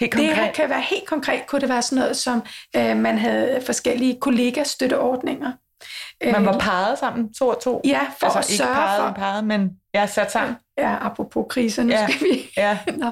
Helt 0.00 0.12
Det 0.12 0.20
konkret. 0.20 0.36
her 0.36 0.52
kan 0.52 0.70
være 0.70 0.80
helt 0.80 1.06
konkret, 1.06 1.46
kunne 1.46 1.60
det 1.60 1.68
være 1.68 1.82
sådan 1.82 1.98
noget 2.02 2.16
som, 2.16 2.42
øh, 2.76 2.96
man 2.96 3.18
havde 3.18 3.62
forskellige 3.66 4.20
kollegastøtteordninger. 4.20 5.52
Man 6.32 6.46
var 6.46 6.54
Øh, 6.54 6.60
parret 6.60 6.98
sammen, 6.98 7.34
to 7.34 7.48
og 7.48 7.60
to. 7.62 7.80
Ja, 7.84 8.00
for 8.18 8.26
altså 8.26 8.38
at 8.38 8.50
ikke 8.50 8.56
sørge 8.64 8.74
parret, 8.74 9.08
for... 9.14 9.20
parret, 9.20 9.44
men 9.44 9.70
ja, 10.00 10.06
sat 10.06 10.32
sammen. 10.32 10.56
Ja, 10.78 10.96
apropos 11.06 11.46
kriser, 11.48 11.82
nu 11.82 11.90
Ja. 11.90 12.06
skal 12.08 12.20
vi... 12.26 12.50
Ja. 12.56 12.78
Nå. 13.02 13.06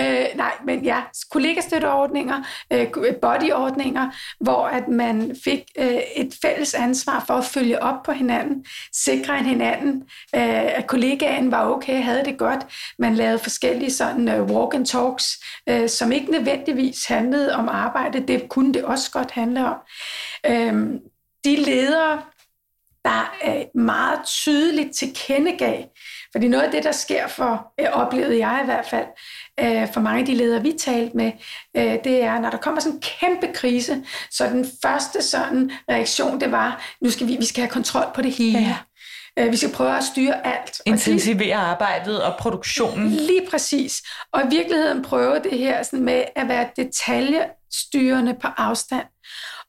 Øh, 0.00 0.26
nej, 0.36 0.52
men 0.64 0.84
ja, 0.84 1.00
kollegastøtteordninger, 1.30 2.42
øh, 2.72 2.86
bodyordninger, 3.22 4.10
hvor 4.40 4.66
at 4.66 4.88
man 4.88 5.36
fik 5.44 5.60
øh, 5.78 6.00
et 6.16 6.34
fælles 6.42 6.74
ansvar 6.74 7.24
for 7.26 7.34
at 7.34 7.44
følge 7.44 7.82
op 7.82 8.02
på 8.02 8.12
hinanden, 8.12 8.64
sikre 8.92 9.38
en 9.38 9.44
hinanden, 9.44 10.02
øh, 10.34 10.76
at 10.78 10.86
kollegaen 10.86 11.50
var 11.50 11.70
okay, 11.70 12.02
havde 12.02 12.24
det 12.24 12.38
godt. 12.38 12.60
Man 12.98 13.14
lavede 13.14 13.38
forskellige 13.38 13.90
sådan 13.92 14.28
øh, 14.28 14.42
walk 14.42 14.74
and 14.74 14.86
talks, 14.86 15.44
øh, 15.68 15.88
som 15.88 16.12
ikke 16.12 16.30
nødvendigvis 16.30 17.04
handlede 17.06 17.54
om 17.54 17.68
arbejde, 17.68 18.20
det 18.20 18.48
kunne 18.48 18.74
det 18.74 18.84
også 18.84 19.10
godt 19.10 19.30
handle 19.30 19.66
om. 19.66 19.76
Øh, 20.46 20.86
de 21.44 21.56
ledere, 21.56 22.22
der 23.06 23.34
øh, 23.46 23.82
meget 23.82 24.20
tydeligt 24.24 24.96
tilkendegav, 24.96 25.84
fordi 26.32 26.48
noget 26.48 26.64
af 26.64 26.70
det, 26.70 26.84
der 26.84 26.92
sker 26.92 27.26
for, 27.28 27.72
øh, 27.80 27.86
oplevede 27.92 28.46
jeg 28.46 28.60
i 28.62 28.64
hvert 28.64 28.86
fald, 28.86 29.06
øh, 29.60 29.92
for 29.92 30.00
mange 30.00 30.20
af 30.20 30.26
de 30.26 30.34
ledere, 30.34 30.62
vi 30.62 30.72
talte 30.78 31.16
med, 31.16 31.32
øh, 31.76 31.96
det 32.04 32.22
er, 32.22 32.40
når 32.40 32.50
der 32.50 32.58
kommer 32.58 32.80
sådan 32.80 32.96
en 32.96 33.02
kæmpe 33.20 33.48
krise, 33.54 34.04
så 34.30 34.46
den 34.46 34.66
første 34.82 35.22
sådan 35.22 35.70
reaktion, 35.90 36.40
det 36.40 36.52
var, 36.52 36.96
nu 37.00 37.10
skal 37.10 37.26
vi, 37.26 37.36
vi 37.36 37.44
skal 37.44 37.62
have 37.62 37.70
kontrol 37.70 38.06
på 38.14 38.22
det 38.22 38.32
hele. 38.32 38.58
Ja. 38.58 38.76
Øh, 39.38 39.52
vi 39.52 39.56
skal 39.56 39.72
prøve 39.72 39.96
at 39.96 40.04
styre 40.04 40.46
alt. 40.46 40.80
Intensivere 40.86 41.56
arbejdet 41.56 42.22
og 42.22 42.34
produktionen. 42.38 43.10
Lige 43.10 43.46
præcis. 43.50 44.02
Og 44.32 44.42
i 44.44 44.48
virkeligheden 44.56 45.02
prøve 45.02 45.38
det 45.50 45.58
her 45.58 45.82
sådan 45.82 46.04
med 46.04 46.24
at 46.36 46.48
være 46.48 46.68
detaljestyrende 46.76 48.34
på 48.34 48.48
afstand. 48.56 49.06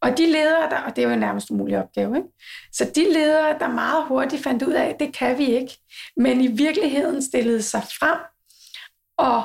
Og 0.02 0.18
de 0.18 0.26
ledere, 0.26 0.70
der, 0.70 0.78
og 0.78 0.96
det 0.96 1.04
er 1.04 1.08
jo 1.08 1.14
en 1.14 1.20
nærmest 1.20 1.52
umulig 1.52 1.78
opgave, 1.78 2.18
ikke? 2.18 2.28
så 2.74 2.92
de 2.96 3.14
ledere, 3.14 3.60
der 3.60 3.68
meget 3.68 4.08
hurtigt 4.08 4.44
fandt 4.44 4.64
ud 4.64 4.74
af, 4.74 4.96
det 5.00 5.14
kan 5.14 5.38
vi 5.38 5.46
ikke, 5.46 5.78
men 6.18 6.42
i 6.42 6.48
virkeligheden 6.48 7.22
stillede 7.22 7.62
sig 7.62 7.82
frem 8.00 8.18
og 9.18 9.44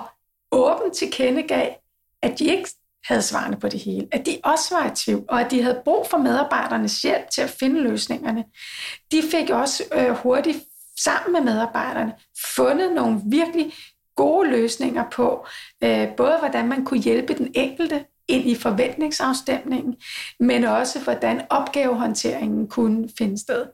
åbent 0.52 0.94
tilkendegav, 0.94 1.74
at 2.22 2.38
de 2.38 2.44
ikke 2.44 2.68
havde 3.04 3.22
svarene 3.22 3.56
på 3.56 3.68
det 3.68 3.80
hele, 3.80 4.08
at 4.12 4.26
de 4.26 4.38
også 4.44 4.74
var 4.74 4.86
i 4.90 4.94
tvivl, 4.94 5.24
og 5.28 5.40
at 5.40 5.50
de 5.50 5.62
havde 5.62 5.82
brug 5.84 6.06
for 6.10 6.18
medarbejdernes 6.18 7.02
hjælp 7.02 7.30
til 7.30 7.42
at 7.42 7.50
finde 7.50 7.80
løsningerne. 7.80 8.44
De 9.12 9.22
fik 9.30 9.50
også 9.50 9.84
øh, 9.94 10.10
hurtigt 10.10 10.58
sammen 11.00 11.32
med 11.32 11.52
medarbejderne 11.52 12.12
fundet 12.56 12.92
nogle 12.92 13.20
virkelig 13.26 13.72
gode 14.16 14.50
løsninger 14.50 15.04
på, 15.10 15.46
øh, 15.84 16.16
både 16.16 16.38
hvordan 16.38 16.68
man 16.68 16.84
kunne 16.84 17.00
hjælpe 17.00 17.34
den 17.34 17.52
enkelte 17.54 18.04
ind 18.32 18.48
i 18.48 18.54
forventningsafstemningen, 18.54 19.96
men 20.40 20.64
også 20.64 21.00
hvordan 21.00 21.42
opgavehåndteringen 21.50 22.68
kunne 22.68 23.08
finde 23.18 23.40
sted. 23.40 23.66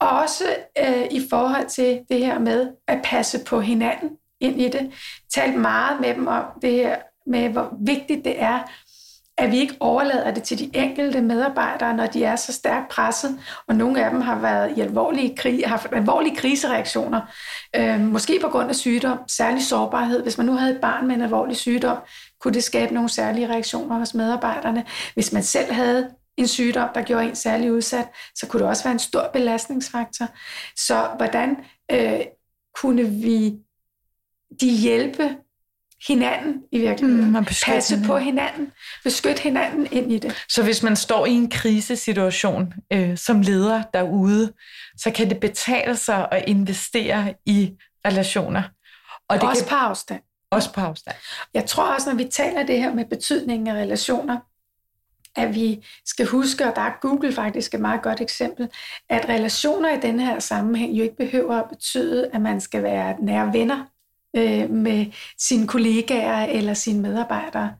Og 0.00 0.08
også 0.08 0.44
øh, 0.78 1.04
i 1.10 1.26
forhold 1.30 1.66
til 1.68 2.00
det 2.08 2.18
her 2.18 2.38
med 2.38 2.70
at 2.88 3.00
passe 3.04 3.44
på 3.44 3.60
hinanden 3.60 4.10
ind 4.40 4.60
i 4.60 4.68
det. 4.68 4.92
Talt 5.34 5.60
meget 5.60 6.00
med 6.00 6.14
dem 6.14 6.26
om 6.26 6.44
det 6.62 6.72
her 6.72 6.96
med, 7.26 7.48
hvor 7.48 7.76
vigtigt 7.80 8.24
det 8.24 8.42
er, 8.42 8.62
at 9.38 9.50
vi 9.50 9.58
ikke 9.58 9.76
overlader 9.80 10.34
det 10.34 10.42
til 10.42 10.58
de 10.58 10.70
enkelte 10.74 11.20
medarbejdere, 11.20 11.96
når 11.96 12.06
de 12.06 12.24
er 12.24 12.36
så 12.36 12.52
stærkt 12.52 12.88
presset, 12.88 13.38
og 13.68 13.74
nogle 13.74 14.04
af 14.04 14.10
dem 14.10 14.20
har 14.20 14.38
været 14.38 14.78
i 14.78 14.80
alvorlige, 14.80 15.36
krig, 15.36 15.62
har 15.64 15.68
haft 15.68 15.86
alvorlige 15.92 16.36
krisereaktioner, 16.36 17.20
øh, 17.76 18.00
måske 18.00 18.38
på 18.42 18.48
grund 18.48 18.68
af 18.68 18.76
sygdom, 18.76 19.18
særlig 19.28 19.66
sårbarhed. 19.66 20.22
Hvis 20.22 20.38
man 20.38 20.46
nu 20.46 20.52
havde 20.52 20.74
et 20.74 20.80
barn 20.80 21.06
med 21.06 21.14
en 21.14 21.22
alvorlig 21.22 21.56
sygdom, 21.56 21.96
kunne 22.42 22.54
det 22.54 22.64
skabe 22.64 22.94
nogle 22.94 23.08
særlige 23.08 23.48
reaktioner 23.48 23.98
hos 23.98 24.14
medarbejderne. 24.14 24.84
Hvis 25.14 25.32
man 25.32 25.42
selv 25.42 25.72
havde 25.72 26.10
en 26.36 26.48
sygdom, 26.48 26.88
der 26.94 27.02
gjorde 27.02 27.24
en 27.24 27.36
særlig 27.36 27.72
udsat, 27.72 28.06
så 28.34 28.46
kunne 28.46 28.60
det 28.60 28.68
også 28.68 28.84
være 28.84 28.92
en 28.92 28.98
stor 28.98 29.30
belastningsfaktor. 29.32 30.28
Så 30.76 31.08
hvordan 31.16 31.56
øh, 31.90 32.20
kunne 32.80 33.04
vi 33.04 33.54
de 34.60 34.70
hjælpe 34.70 35.36
hinanden 36.08 36.62
i 36.72 36.78
virkeligheden? 36.78 37.32
Mm, 37.32 37.44
Passe 37.44 37.94
hinanden. 37.94 38.06
på 38.06 38.18
hinanden, 38.18 38.72
beskytte 39.04 39.42
hinanden 39.42 39.88
ind 39.92 40.12
i 40.12 40.18
det. 40.18 40.44
Så 40.48 40.62
hvis 40.62 40.82
man 40.82 40.96
står 40.96 41.26
i 41.26 41.30
en 41.30 41.50
krisesituation 41.50 42.72
øh, 42.92 43.18
som 43.18 43.40
leder 43.40 43.82
derude, 43.94 44.52
så 44.96 45.10
kan 45.10 45.30
det 45.30 45.40
betale 45.40 45.96
sig 45.96 46.28
at 46.32 46.44
investere 46.46 47.34
i 47.46 47.72
relationer. 48.06 48.62
Og 49.28 49.40
det 49.40 49.48
også 49.48 49.64
kan 49.64 49.70
på 49.70 49.74
afstand. 49.76 50.20
Også 50.52 50.72
på 50.72 50.80
afstand. 50.80 51.16
Jeg 51.54 51.66
tror 51.66 51.94
også, 51.94 52.10
når 52.10 52.16
vi 52.16 52.24
taler 52.24 52.66
det 52.66 52.78
her 52.78 52.94
med 52.94 53.04
betydningen 53.04 53.66
af 53.66 53.74
relationer, 53.74 54.38
at 55.36 55.54
vi 55.54 55.86
skal 56.06 56.26
huske, 56.26 56.66
og 56.66 56.76
der 56.76 56.82
er 56.82 56.92
Google 57.00 57.32
faktisk 57.32 57.74
et 57.74 57.80
meget 57.80 58.02
godt 58.02 58.20
eksempel, 58.20 58.68
at 59.10 59.28
relationer 59.28 59.96
i 59.96 60.00
denne 60.00 60.26
her 60.26 60.38
sammenhæng 60.38 60.92
jo 60.92 61.02
ikke 61.02 61.16
behøver 61.16 61.54
at 61.54 61.68
betyde, 61.68 62.30
at 62.32 62.40
man 62.40 62.60
skal 62.60 62.82
være 62.82 63.16
nære 63.20 63.52
venner 63.52 63.84
øh, 64.36 64.70
med 64.70 65.06
sine 65.38 65.66
kollegaer 65.66 66.46
eller 66.46 66.74
sine 66.74 67.02
medarbejdere. 67.02 67.74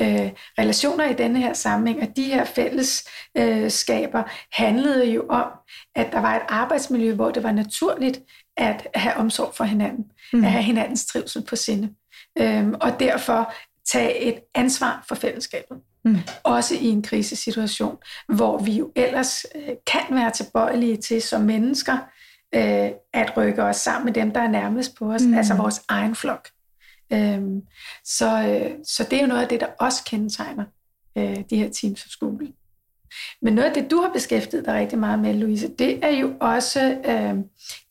Øh, 0.00 0.30
relationer 0.58 1.10
i 1.10 1.12
denne 1.12 1.38
her 1.38 1.52
sammenhæng, 1.52 2.02
og 2.02 2.16
de 2.16 2.24
her 2.24 2.44
fællesskaber 2.44 4.22
handlede 4.52 5.06
jo 5.12 5.26
om, 5.28 5.46
at 5.94 6.12
der 6.12 6.20
var 6.20 6.36
et 6.36 6.42
arbejdsmiljø, 6.48 7.14
hvor 7.14 7.30
det 7.30 7.42
var 7.42 7.52
naturligt 7.52 8.20
at 8.56 8.88
have 8.94 9.16
omsorg 9.16 9.54
for 9.54 9.64
hinanden, 9.64 10.04
mm. 10.32 10.44
at 10.44 10.50
have 10.50 10.64
hinandens 10.64 11.06
trivsel 11.06 11.42
på 11.42 11.56
sinde, 11.56 11.90
øh, 12.38 12.68
og 12.68 13.00
derfor 13.00 13.54
tage 13.92 14.18
et 14.18 14.38
ansvar 14.54 15.04
for 15.08 15.14
fællesskabet. 15.14 15.78
Mm. 16.04 16.16
Også 16.42 16.74
i 16.74 16.86
en 16.86 17.02
krisesituation, 17.02 17.96
hvor 18.28 18.58
vi 18.58 18.72
jo 18.72 18.92
ellers 18.96 19.46
øh, 19.54 19.68
kan 19.86 20.02
være 20.10 20.30
tilbøjelige 20.30 20.96
til 20.96 21.22
som 21.22 21.42
mennesker 21.42 21.96
øh, 22.54 22.90
at 23.12 23.36
rykke 23.36 23.62
os 23.62 23.76
sammen 23.76 24.04
med 24.04 24.12
dem, 24.12 24.30
der 24.30 24.40
er 24.40 24.48
nærmest 24.48 24.94
på 24.94 25.12
os, 25.12 25.22
Mm. 25.22 25.34
altså 25.34 25.54
vores 25.54 25.82
egen 25.88 26.14
flok. 26.14 26.48
Øhm, 27.12 27.62
så, 28.04 28.42
øh, 28.42 28.70
så 28.84 29.04
det 29.10 29.16
er 29.16 29.20
jo 29.20 29.26
noget 29.26 29.42
af 29.42 29.48
det, 29.48 29.60
der 29.60 29.66
også 29.80 30.04
kendetegner 30.04 30.64
øh, 31.18 31.36
de 31.50 31.56
her 31.56 31.68
teams 31.70 32.02
hos 32.02 32.16
Google. 32.16 32.52
Men 33.42 33.54
noget 33.54 33.68
af 33.68 33.74
det, 33.74 33.90
du 33.90 34.00
har 34.00 34.12
beskæftiget 34.12 34.64
dig 34.64 34.74
rigtig 34.74 34.98
meget 34.98 35.18
med, 35.18 35.34
Louise, 35.34 35.68
det 35.78 36.04
er 36.04 36.10
jo 36.10 36.32
også 36.40 36.98
øh, 37.04 37.34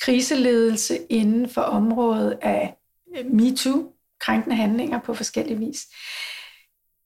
kriseledelse 0.01 0.97
inden 1.09 1.49
for 1.49 1.61
området 1.61 2.37
af 2.41 2.75
øh, 3.17 3.25
MeToo, 3.31 3.91
krænkende 4.25 4.55
handlinger 4.55 4.99
på 4.99 5.13
forskellige 5.13 5.59
vis. 5.59 5.85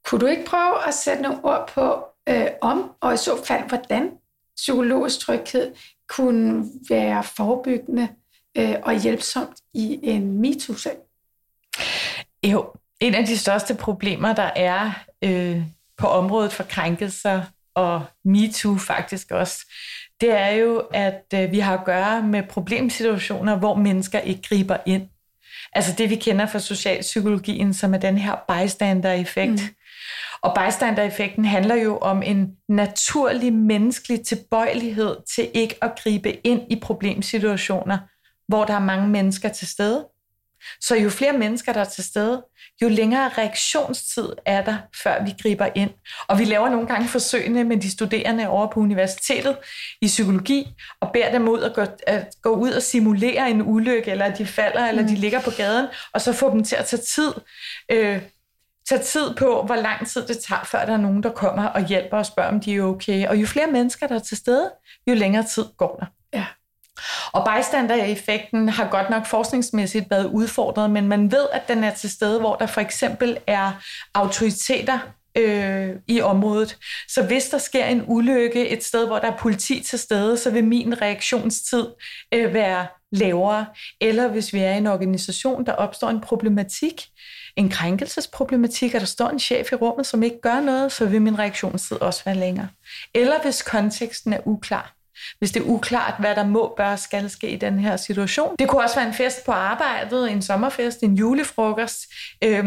Kunne 0.06 0.22
du 0.22 0.26
ikke 0.26 0.46
prøve 0.46 0.88
at 0.88 0.94
sætte 0.94 1.22
nogle 1.22 1.46
ord 1.46 1.72
på, 1.74 2.06
øh, 2.30 2.48
om 2.62 2.92
og 3.02 3.14
i 3.14 3.18
så 3.18 3.44
fald, 3.46 3.64
hvordan 3.68 4.12
psykologisk 4.56 5.20
tryghed 5.20 5.76
kunne 6.10 6.66
være 6.90 7.24
forebyggende 7.24 8.08
øh, 8.58 8.76
og 8.84 9.02
hjælpsomt 9.02 9.56
i 9.74 10.00
en 10.04 10.42
MeToo-sag? 10.42 10.98
Jo, 12.44 12.74
en 13.00 13.16
af 13.16 13.26
de 13.26 13.38
største 13.38 13.76
problemer, 13.76 14.34
der 14.34 14.52
er 14.56 14.92
øh, 15.24 15.64
på 15.98 16.08
området 16.08 16.54
for 16.54 16.64
krænkelser 16.64 17.42
og 17.76 18.06
MeToo 18.26 18.78
faktisk 18.78 19.32
også, 19.32 19.66
det 20.22 20.32
er 20.32 20.50
jo, 20.50 20.78
at 20.94 21.26
øh, 21.34 21.52
vi 21.52 21.60
har 21.60 21.78
at 21.78 21.86
gøre 21.86 22.24
med 22.24 22.44
problemsituationer, 22.44 23.58
hvor 23.58 23.76
mennesker 23.76 24.20
ikke 24.20 24.42
griber 24.42 24.78
ind. 24.86 25.08
Altså 25.74 25.94
det, 25.98 26.10
vi 26.10 26.16
kender 26.16 26.46
fra 26.46 26.60
socialpsykologien, 26.60 27.74
som 27.74 27.94
er 27.94 27.98
den 27.98 28.18
her 28.18 28.36
bystander-effekt. 28.50 29.52
Mm. 29.52 29.76
Og 30.42 30.58
bystander-effekten 30.58 31.46
handler 31.46 31.76
jo 31.76 31.98
om 31.98 32.24
en 32.24 32.48
naturlig 32.70 33.54
menneskelig 33.54 34.26
tilbøjelighed 34.26 35.16
til 35.36 35.50
ikke 35.54 35.76
at 35.82 35.92
gribe 36.04 36.48
ind 36.48 36.62
i 36.70 36.80
problemsituationer, 36.82 37.98
hvor 38.48 38.66
der 38.66 38.74
er 38.74 38.80
mange 38.80 39.08
mennesker 39.08 39.50
til 39.50 39.68
stede. 39.68 40.06
Så 40.82 40.96
jo 40.96 41.10
flere 41.10 41.34
mennesker, 41.34 41.74
der 41.74 41.80
er 41.80 41.86
til 41.86 42.04
stede, 42.04 42.44
jo 42.82 42.90
længere 42.90 43.30
reaktionstid 43.30 44.30
er 44.46 44.64
der, 44.64 44.78
før 45.04 45.24
vi 45.24 45.34
griber 45.42 45.70
ind. 45.76 45.90
Og 46.28 46.40
vi 46.40 46.46
laver 46.46 46.70
nogle 46.70 46.88
gange 46.88 47.08
forsøgene 47.08 47.64
med 47.64 47.78
de 47.78 47.92
studerende 47.92 48.48
over 48.48 48.68
på 48.68 48.80
universitetet 48.80 49.58
i 50.02 50.08
psykologi, 50.08 50.68
og 51.02 51.10
beder 51.14 51.32
dem 51.32 51.48
ud 51.48 51.62
at 51.62 51.74
gå, 51.74 51.82
at 52.08 52.28
gå 52.42 52.50
ud 52.50 52.72
og 52.72 52.82
simulere 52.82 53.50
en 53.50 53.62
ulykke, 53.62 54.12
eller 54.12 54.26
at 54.26 54.38
de 54.38 54.46
falder, 54.46 54.88
eller 54.88 55.08
de 55.08 55.16
ligger 55.16 55.42
på 55.42 55.52
gaden, 55.58 55.88
og 56.14 56.22
så 56.22 56.34
få 56.34 56.52
dem 56.52 56.64
til 56.64 56.76
at 56.76 56.86
tage 56.86 57.02
tid, 57.02 57.34
øh, 57.92 58.22
tage 58.90 59.02
tid 59.02 59.36
på, 59.36 59.64
hvor 59.66 59.76
lang 59.76 60.08
tid 60.08 60.28
det 60.28 60.38
tager, 60.38 60.64
før 60.64 60.86
der 60.86 60.94
er 60.94 60.98
nogen, 60.98 61.24
der 61.24 61.32
kommer 61.32 61.66
og 61.66 61.88
hjælper 61.88 62.18
og 62.18 62.26
spørger, 62.26 62.50
om 62.50 62.60
de 62.60 62.76
er 62.76 62.82
okay. 62.82 63.28
Og 63.28 63.38
jo 63.38 63.46
flere 63.46 63.68
mennesker, 63.68 64.08
der 64.08 64.16
er 64.16 64.20
til 64.20 64.38
stede, 64.38 64.72
jo 65.08 65.14
længere 65.14 65.44
tid 65.44 65.66
går 65.78 65.96
der. 66.00 66.06
Og 67.32 67.48
bystandereffekten 67.48 68.70
har 68.70 68.88
godt 68.90 69.10
nok 69.10 69.26
forskningsmæssigt 69.26 70.06
været 70.10 70.26
udfordret, 70.26 70.90
men 70.90 71.08
man 71.08 71.32
ved, 71.32 71.46
at 71.54 71.68
den 71.68 71.84
er 71.84 71.94
til 71.94 72.10
stede, 72.10 72.40
hvor 72.40 72.56
der 72.56 72.66
for 72.66 72.82
eksempel 72.82 73.38
er 73.48 73.72
autoriteter 74.14 75.00
øh, 75.38 75.90
i 76.08 76.22
området. 76.22 76.78
Så 77.08 77.24
hvis 77.24 77.50
der 77.50 77.58
sker 77.58 77.86
en 77.86 78.04
ulykke 78.08 78.70
et 78.70 78.84
sted, 78.84 79.08
hvor 79.08 79.20
der 79.20 79.32
er 79.32 79.38
politi 79.38 79.84
til 79.84 80.00
stede, 80.00 80.38
så 80.38 80.52
vil 80.52 80.64
min 80.64 81.02
reaktionstid 81.02 81.86
øh, 82.34 82.54
være 82.54 82.88
lavere, 83.12 83.66
eller 84.02 84.28
hvis 84.28 84.54
vi 84.54 84.60
er 84.60 84.74
i 84.74 84.78
en 84.78 84.88
organisation, 84.88 85.66
der 85.66 85.72
opstår 85.72 86.10
en 86.10 86.22
problematik, 86.22 87.06
en 87.56 87.70
krænkelsesproblematik, 87.70 88.94
og 88.94 89.00
der 89.00 89.06
står 89.06 89.30
en 89.30 89.40
chef 89.40 89.72
i 89.72 89.76
rummet, 89.76 90.06
som 90.06 90.24
ikke 90.24 90.42
gør 90.42 90.60
noget, 90.60 90.92
så 90.92 91.06
vil 91.06 91.22
min 91.22 91.40
reaktionstid 91.40 92.02
også 92.02 92.24
være 92.26 92.36
længere. 92.36 92.68
Eller 93.14 93.42
hvis 93.42 93.62
konteksten 93.62 94.34
er 94.34 94.40
uklar. 94.46 94.99
Hvis 95.40 95.52
det 95.52 95.60
er 95.60 95.66
uklart, 95.66 96.14
hvad 96.20 96.36
der 96.36 96.46
må, 96.46 96.74
bør, 96.78 96.96
skal 96.96 97.30
ske 97.30 97.50
i 97.50 97.56
den 97.56 97.80
her 97.80 97.98
situation. 97.98 98.56
Det 98.60 98.68
kunne 98.68 98.84
også 98.84 98.96
være 98.96 99.08
en 99.08 99.14
fest 99.14 99.46
på 99.46 99.52
arbejdet, 99.52 100.32
en 100.32 100.42
sommerfest, 100.42 101.04
en 101.04 101.16
julefrokost. 101.16 102.06
øh, 102.44 102.66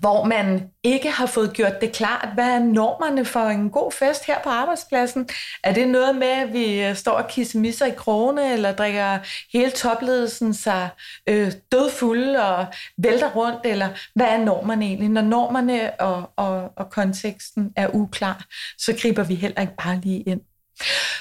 hvor 0.00 0.24
man 0.24 0.70
ikke 0.82 1.10
har 1.10 1.26
fået 1.26 1.52
gjort 1.52 1.80
det 1.80 1.92
klart, 1.92 2.28
hvad 2.34 2.50
er 2.50 2.58
normerne 2.58 3.24
for 3.24 3.40
en 3.40 3.70
god 3.70 3.92
fest 3.92 4.26
her 4.26 4.38
på 4.42 4.48
arbejdspladsen? 4.48 5.28
Er 5.64 5.74
det 5.74 5.88
noget 5.88 6.16
med, 6.16 6.28
at 6.28 6.52
vi 6.52 6.82
øh, 6.82 6.96
står 6.96 7.12
og 7.12 7.28
kissemisser 7.28 7.86
i 7.86 7.94
krone, 7.96 8.52
eller 8.52 8.72
drikker 8.72 9.18
hele 9.52 9.70
topledelsen 9.70 10.54
sig 10.54 10.88
øh, 11.28 11.52
dødfulde 11.72 12.42
og 12.42 12.66
vælter 12.98 13.30
rundt, 13.30 13.60
eller 13.64 13.88
hvad 14.14 14.26
er 14.26 14.44
normerne 14.44 14.84
egentlig? 14.84 15.08
Når 15.08 15.22
normerne 15.22 16.00
og, 16.00 16.30
og, 16.36 16.72
og 16.76 16.90
konteksten 16.90 17.72
er 17.76 17.88
uklar, 17.94 18.44
så 18.78 18.94
griber 19.02 19.24
vi 19.24 19.34
heller 19.34 19.60
ikke 19.60 19.76
bare 19.82 20.00
lige 20.00 20.20
ind. 20.20 20.40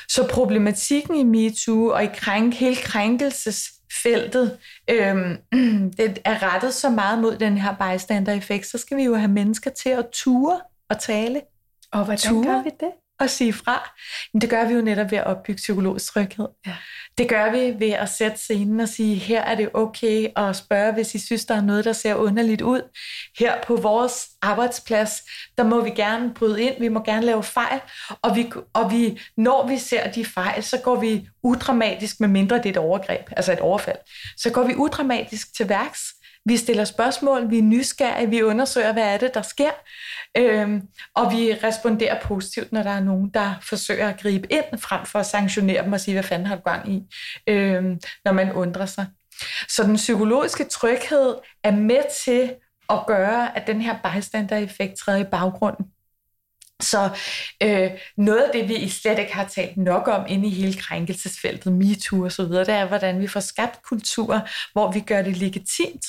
Så 0.09 0.27
problematikken 0.29 1.15
i 1.15 1.23
MeToo 1.23 1.87
og 1.87 2.03
i 2.03 2.07
krænk, 2.13 2.53
hele 2.53 2.75
krænkelses 2.75 3.71
feltet 4.03 4.57
øhm, 4.89 5.37
det 5.97 6.19
er 6.25 6.53
rettet 6.53 6.73
så 6.73 6.89
meget 6.89 7.19
mod 7.19 7.37
den 7.37 7.57
her 7.57 7.75
bystander-effekt, 7.75 8.67
så 8.67 8.77
skal 8.77 8.97
vi 8.97 9.03
jo 9.03 9.15
have 9.15 9.31
mennesker 9.31 9.71
til 9.71 9.89
at 9.89 10.05
ture 10.13 10.61
og 10.89 10.99
tale. 10.99 11.41
Og 11.91 12.05
hvordan 12.05 12.31
ture. 12.31 12.45
gør 12.45 12.63
vi 12.63 12.69
det? 12.79 12.91
At 13.23 13.29
sige 13.29 13.53
fra. 13.53 13.91
Men 14.33 14.41
det 14.41 14.49
gør 14.49 14.67
vi 14.67 14.73
jo 14.73 14.81
netop 14.81 15.11
ved 15.11 15.17
at 15.17 15.23
opbygge 15.23 15.57
psykologisk 15.57 16.13
tryghed. 16.13 16.47
Ja. 16.67 16.75
Det 17.17 17.29
gør 17.29 17.51
vi 17.51 17.85
ved 17.85 17.91
at 17.91 18.09
sætte 18.09 18.37
scenen 18.37 18.79
og 18.79 18.89
sige, 18.89 19.15
her 19.15 19.41
er 19.41 19.55
det 19.55 19.69
okay 19.73 20.27
at 20.35 20.55
spørge, 20.55 20.93
hvis 20.93 21.15
I 21.15 21.19
synes, 21.19 21.45
der 21.45 21.55
er 21.55 21.61
noget, 21.61 21.85
der 21.85 21.93
ser 21.93 22.15
underligt 22.15 22.61
ud. 22.61 22.81
Her 23.39 23.53
på 23.63 23.75
vores 23.75 24.27
arbejdsplads, 24.41 25.11
der 25.57 25.63
må 25.63 25.81
vi 25.81 25.89
gerne 25.89 26.33
bryde 26.33 26.61
ind, 26.61 26.79
vi 26.79 26.87
må 26.87 27.03
gerne 27.03 27.25
lave 27.25 27.43
fejl, 27.43 27.79
og, 28.21 28.35
vi, 28.35 28.51
og 28.73 28.91
vi, 28.91 29.19
når 29.37 29.67
vi 29.67 29.77
ser 29.77 30.11
de 30.11 30.25
fejl, 30.25 30.63
så 30.63 30.77
går 30.77 30.95
vi 30.99 31.27
udramatisk, 31.43 32.19
med 32.19 32.27
mindre 32.29 32.57
det 32.57 32.65
er 32.65 32.69
et 32.69 32.77
overgreb, 32.77 33.29
altså 33.31 33.51
et 33.53 33.59
overfald, 33.59 33.97
så 34.37 34.49
går 34.49 34.63
vi 34.63 34.75
udramatisk 34.75 35.55
til 35.55 35.69
værks, 35.69 36.01
vi 36.45 36.57
stiller 36.57 36.83
spørgsmål, 36.83 37.49
vi 37.49 37.57
er 37.57 37.63
nysgerrige, 37.63 38.29
vi 38.29 38.43
undersøger, 38.43 38.93
hvad 38.93 39.03
er 39.03 39.17
det, 39.17 39.33
der 39.33 39.41
sker, 39.41 39.71
øhm, 40.37 40.81
og 41.15 41.31
vi 41.31 41.53
responderer 41.63 42.21
positivt, 42.21 42.71
når 42.71 42.83
der 42.83 42.89
er 42.89 42.99
nogen, 42.99 43.29
der 43.29 43.53
forsøger 43.61 44.09
at 44.09 44.19
gribe 44.19 44.51
ind, 44.53 44.79
frem 44.79 45.05
for 45.05 45.19
at 45.19 45.25
sanktionere 45.25 45.83
dem 45.83 45.93
og 45.93 45.99
sige, 45.99 46.15
hvad 46.15 46.23
fanden 46.23 46.47
har 46.47 46.55
du 46.55 46.61
gang 46.61 46.93
i, 46.93 47.03
øhm, 47.47 47.99
når 48.25 48.31
man 48.31 48.53
undrer 48.53 48.85
sig. 48.85 49.05
Så 49.67 49.83
den 49.83 49.95
psykologiske 49.95 50.63
tryghed 50.63 51.35
er 51.63 51.71
med 51.71 52.01
til 52.25 52.53
at 52.89 52.99
gøre, 53.07 53.57
at 53.57 53.67
den 53.67 53.81
her 53.81 53.95
bystander-effekt 54.03 54.97
træder 54.97 55.19
i 55.19 55.29
baggrunden. 55.31 55.85
Så 56.81 57.09
øh, 57.63 57.91
noget 58.17 58.41
af 58.41 58.51
det, 58.53 58.69
vi 58.69 58.89
slet 58.89 59.19
ikke 59.19 59.33
har 59.33 59.47
talt 59.47 59.77
nok 59.77 60.07
om 60.07 60.25
inde 60.27 60.47
i 60.47 60.51
hele 60.51 60.73
krænkelsesfeltet, 60.73 61.73
MeToo 61.73 62.23
og 62.23 62.31
så 62.31 62.45
videre, 62.45 62.65
det 62.65 62.73
er, 62.73 62.85
hvordan 62.85 63.19
vi 63.21 63.27
får 63.27 63.39
skabt 63.39 63.83
kultur, 63.83 64.47
hvor 64.73 64.91
vi 64.91 64.99
gør 64.99 65.21
det 65.21 65.37
legitimt 65.37 66.05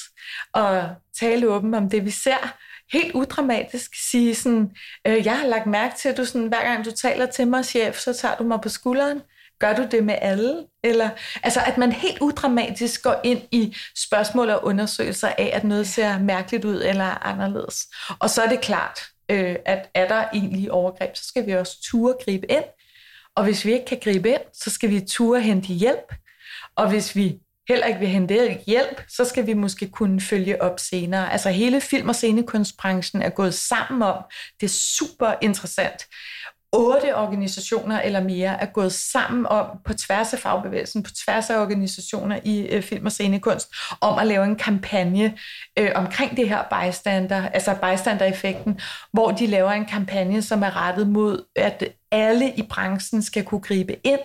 at 0.55 0.85
tale 1.21 1.49
åbent 1.49 1.75
om 1.75 1.91
det, 1.91 2.05
vi 2.05 2.11
ser, 2.11 2.55
helt 2.93 3.15
udramatisk 3.15 3.91
sige 4.11 4.35
sådan, 4.35 4.71
øh, 5.07 5.27
jeg 5.27 5.39
har 5.39 5.47
lagt 5.47 5.67
mærke 5.67 5.95
til, 5.97 6.09
at 6.09 6.17
du 6.17 6.25
sådan, 6.25 6.49
hver 6.49 6.63
gang 6.63 6.85
du 6.85 6.91
taler 6.91 7.27
til 7.27 7.49
mig, 7.49 7.65
chef, 7.65 7.99
så 7.99 8.13
tager 8.13 8.37
du 8.37 8.45
mig 8.45 8.61
på 8.61 8.69
skulderen. 8.69 9.21
Gør 9.61 9.75
du 9.75 9.87
det 9.91 10.05
med 10.05 10.15
alle? 10.23 10.67
Eller, 10.85 11.11
altså, 11.43 11.61
at 11.67 11.79
man 11.79 11.93
helt 11.93 12.19
udramatisk 12.21 13.03
går 13.03 13.21
ind 13.25 13.43
i 13.51 13.77
spørgsmål 13.97 14.51
og 14.51 14.65
undersøgelser 14.65 15.29
af, 15.29 15.51
at 15.53 15.65
noget 15.65 15.89
ser 15.89 16.19
mærkeligt 16.19 16.65
ud 16.65 16.83
eller 16.83 17.27
anderledes. 17.27 17.87
Og 18.19 18.31
så 18.31 18.43
er 18.43 18.49
det 18.49 18.61
klart, 18.61 18.99
øh, 19.29 19.57
at 19.67 19.91
er 19.95 20.09
der 20.09 20.25
egentlig 20.35 20.73
overgreb, 20.73 21.17
så 21.17 21.25
skal 21.25 21.47
vi 21.47 21.53
også 21.53 21.83
ture 21.83 22.15
gribe 22.25 22.51
ind. 22.51 22.65
Og 23.37 23.45
hvis 23.45 23.65
vi 23.65 23.73
ikke 23.73 23.85
kan 23.85 24.01
gribe 24.03 24.29
ind, 24.29 24.43
så 24.53 24.71
skal 24.71 24.91
vi 24.91 25.01
ture 25.01 25.41
hente 25.41 25.73
hjælp. 25.73 26.15
Og 26.77 26.89
hvis 26.91 27.17
vi 27.17 27.39
heller 27.69 27.87
ikke 27.87 28.01
vil 28.01 28.09
hente 28.09 28.59
hjælp, 28.67 29.03
så 29.09 29.25
skal 29.25 29.47
vi 29.47 29.55
måske 29.55 29.89
kunne 29.89 30.21
følge 30.21 30.63
op 30.63 30.81
senere. 30.81 31.33
Altså 31.33 31.51
hele 31.51 31.81
film- 31.81 32.09
og 32.09 32.15
scenekunstbranchen 32.15 33.23
er 33.23 33.31
gået 33.31 33.55
sammen 33.55 34.03
om. 34.03 34.25
Det 34.61 34.67
er 34.67 34.73
super 34.97 35.35
interessant 35.43 36.07
otte 36.73 37.17
organisationer 37.17 38.01
eller 38.01 38.21
mere 38.21 38.61
er 38.61 38.67
gået 38.67 38.93
sammen 38.93 39.47
om, 39.47 39.67
på 39.85 39.95
tværs 39.95 40.33
af 40.33 40.39
fagbevægelsen, 40.39 41.03
på 41.03 41.11
tværs 41.25 41.51
af 41.51 41.61
organisationer 41.61 42.39
i 42.45 42.61
øh, 42.61 42.83
film- 42.83 43.07
og 43.07 43.13
scenekunst, 43.13 43.69
om 44.01 44.19
at 44.19 44.27
lave 44.27 44.45
en 44.45 44.57
kampagne 44.57 45.39
øh, 45.79 45.91
omkring 45.95 46.37
det 46.37 46.49
her 46.49 46.63
bystander, 46.63 47.49
altså 47.49 47.75
bystander-effekten, 47.75 48.81
hvor 49.13 49.31
de 49.31 49.47
laver 49.47 49.71
en 49.71 49.87
kampagne, 49.87 50.43
som 50.43 50.63
er 50.63 50.77
rettet 50.77 51.09
mod, 51.09 51.45
at 51.57 51.85
alle 52.11 52.53
i 52.57 52.63
branchen 52.63 53.23
skal 53.23 53.45
kunne 53.45 53.61
gribe 53.61 54.07
ind, 54.07 54.21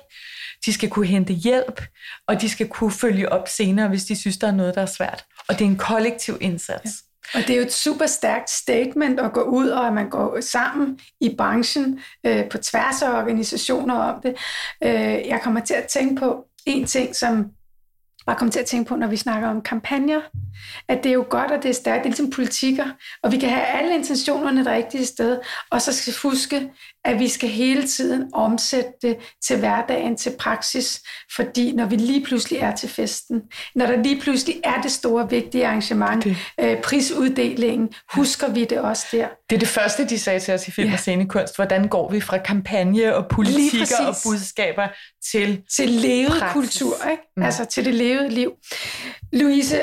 de 0.65 0.73
skal 0.73 0.89
kunne 0.89 1.07
hente 1.07 1.33
hjælp, 1.33 1.81
og 2.27 2.41
de 2.41 2.49
skal 2.49 2.67
kunne 2.67 2.91
følge 2.91 3.31
op 3.31 3.47
senere, 3.47 3.87
hvis 3.87 4.05
de 4.05 4.15
synes, 4.15 4.37
der 4.37 4.47
er 4.47 4.51
noget, 4.51 4.75
der 4.75 4.81
er 4.81 4.85
svært. 4.85 5.25
Og 5.47 5.59
det 5.59 5.65
er 5.65 5.69
en 5.69 5.77
kollektiv 5.77 6.37
indsats. 6.41 6.85
Ja. 6.85 7.06
Og 7.33 7.41
det 7.41 7.49
er 7.49 7.57
jo 7.57 7.63
et 7.63 7.73
super 7.73 8.05
stærkt 8.05 8.49
statement 8.49 9.19
at 9.19 9.33
gå 9.33 9.41
ud, 9.41 9.67
og 9.67 9.87
at 9.87 9.93
man 9.93 10.09
går 10.09 10.41
sammen 10.41 10.99
i 11.21 11.35
branchen 11.37 11.99
øh, 12.25 12.49
på 12.49 12.57
tværs 12.57 13.01
af 13.01 13.17
organisationer 13.17 13.95
om 13.95 14.21
det. 14.21 14.35
Øh, 14.83 15.27
jeg 15.27 15.39
kommer 15.43 15.59
til 15.59 15.73
at 15.73 15.87
tænke 15.87 16.15
på 16.15 16.45
en 16.65 16.85
ting, 16.85 17.15
som 17.15 17.45
bare 18.27 18.35
kommer 18.35 18.51
til 18.51 18.59
at 18.59 18.65
tænke 18.65 18.89
på, 18.89 18.95
når 18.95 19.07
vi 19.07 19.17
snakker 19.17 19.49
om 19.49 19.61
kampagner, 19.61 20.21
at 20.87 21.03
det 21.03 21.09
er 21.09 21.13
jo 21.13 21.25
godt, 21.29 21.51
og 21.51 21.63
det 21.63 21.69
er 21.69 21.73
stærkt. 21.73 22.03
Det 22.03 22.05
er 22.05 22.09
ligesom 22.09 22.29
politikker, 22.29 22.85
og 23.23 23.31
vi 23.31 23.37
kan 23.37 23.49
have 23.49 23.65
alle 23.65 23.95
intentionerne 23.95 24.59
det 24.59 24.67
rigtige 24.67 25.05
sted, 25.05 25.39
og 25.71 25.81
så 25.81 25.93
skal 25.93 26.13
vi 26.13 26.17
huske, 26.23 26.69
at 27.07 27.19
vi 27.19 27.27
skal 27.27 27.49
hele 27.49 27.87
tiden 27.87 28.29
omsætte 28.33 28.91
det 29.01 29.17
til 29.47 29.59
hverdagen, 29.59 30.17
til 30.17 30.31
praksis, 30.39 31.01
fordi 31.35 31.71
når 31.71 31.85
vi 31.85 31.95
lige 31.95 32.25
pludselig 32.25 32.59
er 32.59 32.75
til 32.75 32.89
festen, 32.89 33.41
når 33.75 33.85
der 33.85 34.03
lige 34.03 34.21
pludselig 34.21 34.55
er 34.63 34.81
det 34.81 34.91
store, 34.91 35.29
vigtige 35.29 35.67
arrangement, 35.67 36.23
det. 36.23 36.37
Øh, 36.59 36.81
prisuddelingen, 36.81 37.89
husker 38.13 38.49
vi 38.49 38.65
det 38.65 38.79
også 38.79 39.07
der. 39.11 39.27
Det 39.49 39.55
er 39.55 39.59
det 39.59 39.67
første, 39.67 40.09
de 40.09 40.19
sagde 40.19 40.39
til 40.39 40.53
os 40.53 40.67
i 40.67 40.71
Film 40.71 40.87
ja. 40.87 40.93
og 40.93 40.99
Scenekunst. 40.99 41.55
Hvordan 41.55 41.87
går 41.87 42.11
vi 42.11 42.21
fra 42.21 42.37
kampagne 42.37 43.15
og 43.15 43.27
politikker 43.27 44.07
og 44.07 44.15
budskaber 44.23 44.87
til 45.31 45.61
Til 45.75 45.89
levet 45.89 46.29
praksis. 46.39 46.53
kultur, 46.53 47.09
ikke? 47.11 47.23
Mm. 47.37 47.43
altså 47.43 47.65
til 47.65 47.85
det 47.85 47.93
levede 47.93 48.29
liv. 48.29 48.51
Louise, 49.33 49.79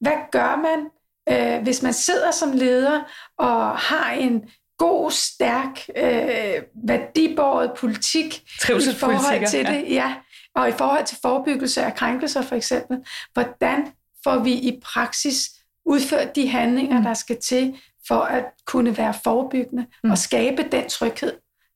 hvad 0.00 0.30
gør 0.32 0.56
man, 0.56 0.86
øh, 1.30 1.62
hvis 1.62 1.82
man 1.82 1.92
sidder 1.92 2.30
som 2.30 2.52
leder 2.52 3.00
og 3.38 3.78
har 3.78 4.12
en 4.12 4.42
god, 4.78 5.10
stærk, 5.10 5.88
øh, 5.96 6.62
værdibåret 6.88 7.72
politik 7.76 8.34
i 8.36 8.94
forhold 8.98 9.46
til 9.46 9.66
det, 9.66 9.82
ja. 9.82 9.94
ja, 9.94 10.14
og 10.54 10.68
i 10.68 10.72
forhold 10.72 11.06
til 11.06 11.18
forebyggelse 11.22 11.82
af 11.82 11.94
krænkelser 11.94 12.42
for 12.42 12.54
eksempel. 12.56 12.98
Hvordan 13.32 13.92
får 14.24 14.38
vi 14.38 14.52
i 14.52 14.80
praksis 14.84 15.50
udført 15.86 16.36
de 16.36 16.48
handlinger, 16.48 16.98
mm. 16.98 17.04
der 17.04 17.14
skal 17.14 17.40
til 17.40 17.80
for 18.08 18.20
at 18.20 18.44
kunne 18.66 18.96
være 18.96 19.14
forebyggende 19.24 19.86
mm. 20.04 20.10
og 20.10 20.18
skabe 20.18 20.68
den 20.72 20.88
tryghed 20.88 21.32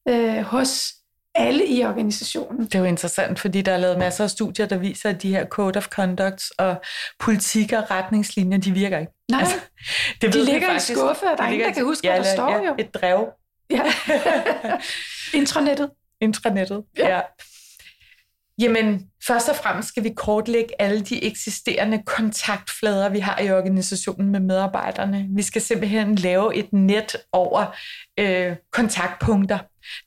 øh, 0.09 0.43
hos 0.43 0.95
alle 1.35 1.67
i 1.67 1.85
organisationen. 1.85 2.65
Det 2.65 2.75
er 2.75 2.79
jo 2.79 2.85
interessant, 2.85 3.39
fordi 3.39 3.63
der 3.63 3.73
er 3.73 3.77
lavet 3.77 3.99
masser 3.99 4.25
af 4.25 4.31
studier, 4.31 4.67
der 4.67 4.79
viser, 4.79 5.11
at 5.11 5.23
de 5.23 5.29
her 5.29 5.47
code 5.47 5.77
of 5.77 5.87
conducts 5.87 6.51
og 6.51 6.77
politikker 7.19 7.83
og 7.83 7.91
retningslinjer, 7.91 8.59
de 8.59 8.73
virker 8.73 8.99
ikke. 8.99 9.13
Nej, 9.31 9.41
altså, 9.41 9.57
det 10.21 10.35
de 10.35 10.45
ligger 10.45 10.71
i 10.71 10.75
en 10.75 10.81
skuffe, 10.81 11.27
og 11.27 11.39
der 11.39 11.45
er 11.45 11.49
ingen, 11.49 11.69
der 11.69 11.75
kan 11.75 11.85
huske, 11.85 12.07
ja, 12.07 12.15
hvad 12.15 12.25
der 12.25 12.33
står 12.35 12.51
ja, 12.51 12.67
jo. 12.67 12.75
Et 12.79 12.95
drev. 12.95 13.29
Ja. 13.71 13.83
Intranettet. 15.41 15.91
Intranettet, 16.21 16.85
ja. 16.99 17.17
ja. 17.17 17.21
Jamen, 18.59 19.07
først 19.27 19.49
og 19.49 19.57
fremmest 19.57 19.89
skal 19.89 20.05
vi 20.05 20.13
kortlægge 20.17 20.83
alle 20.83 21.01
de 21.01 21.25
eksisterende 21.25 22.03
kontaktflader, 22.07 23.09
vi 23.09 23.19
har 23.19 23.41
i 23.41 23.51
organisationen 23.51 24.33
med 24.33 24.41
medarbejderne. 24.41 25.27
Vi 25.31 25.43
skal 25.43 25.63
simpelthen 25.63 26.15
lave 26.15 26.55
et 26.57 26.73
net 26.73 27.17
over 27.33 27.77
øh, 28.19 28.57
kontaktpunkter. 28.73 29.59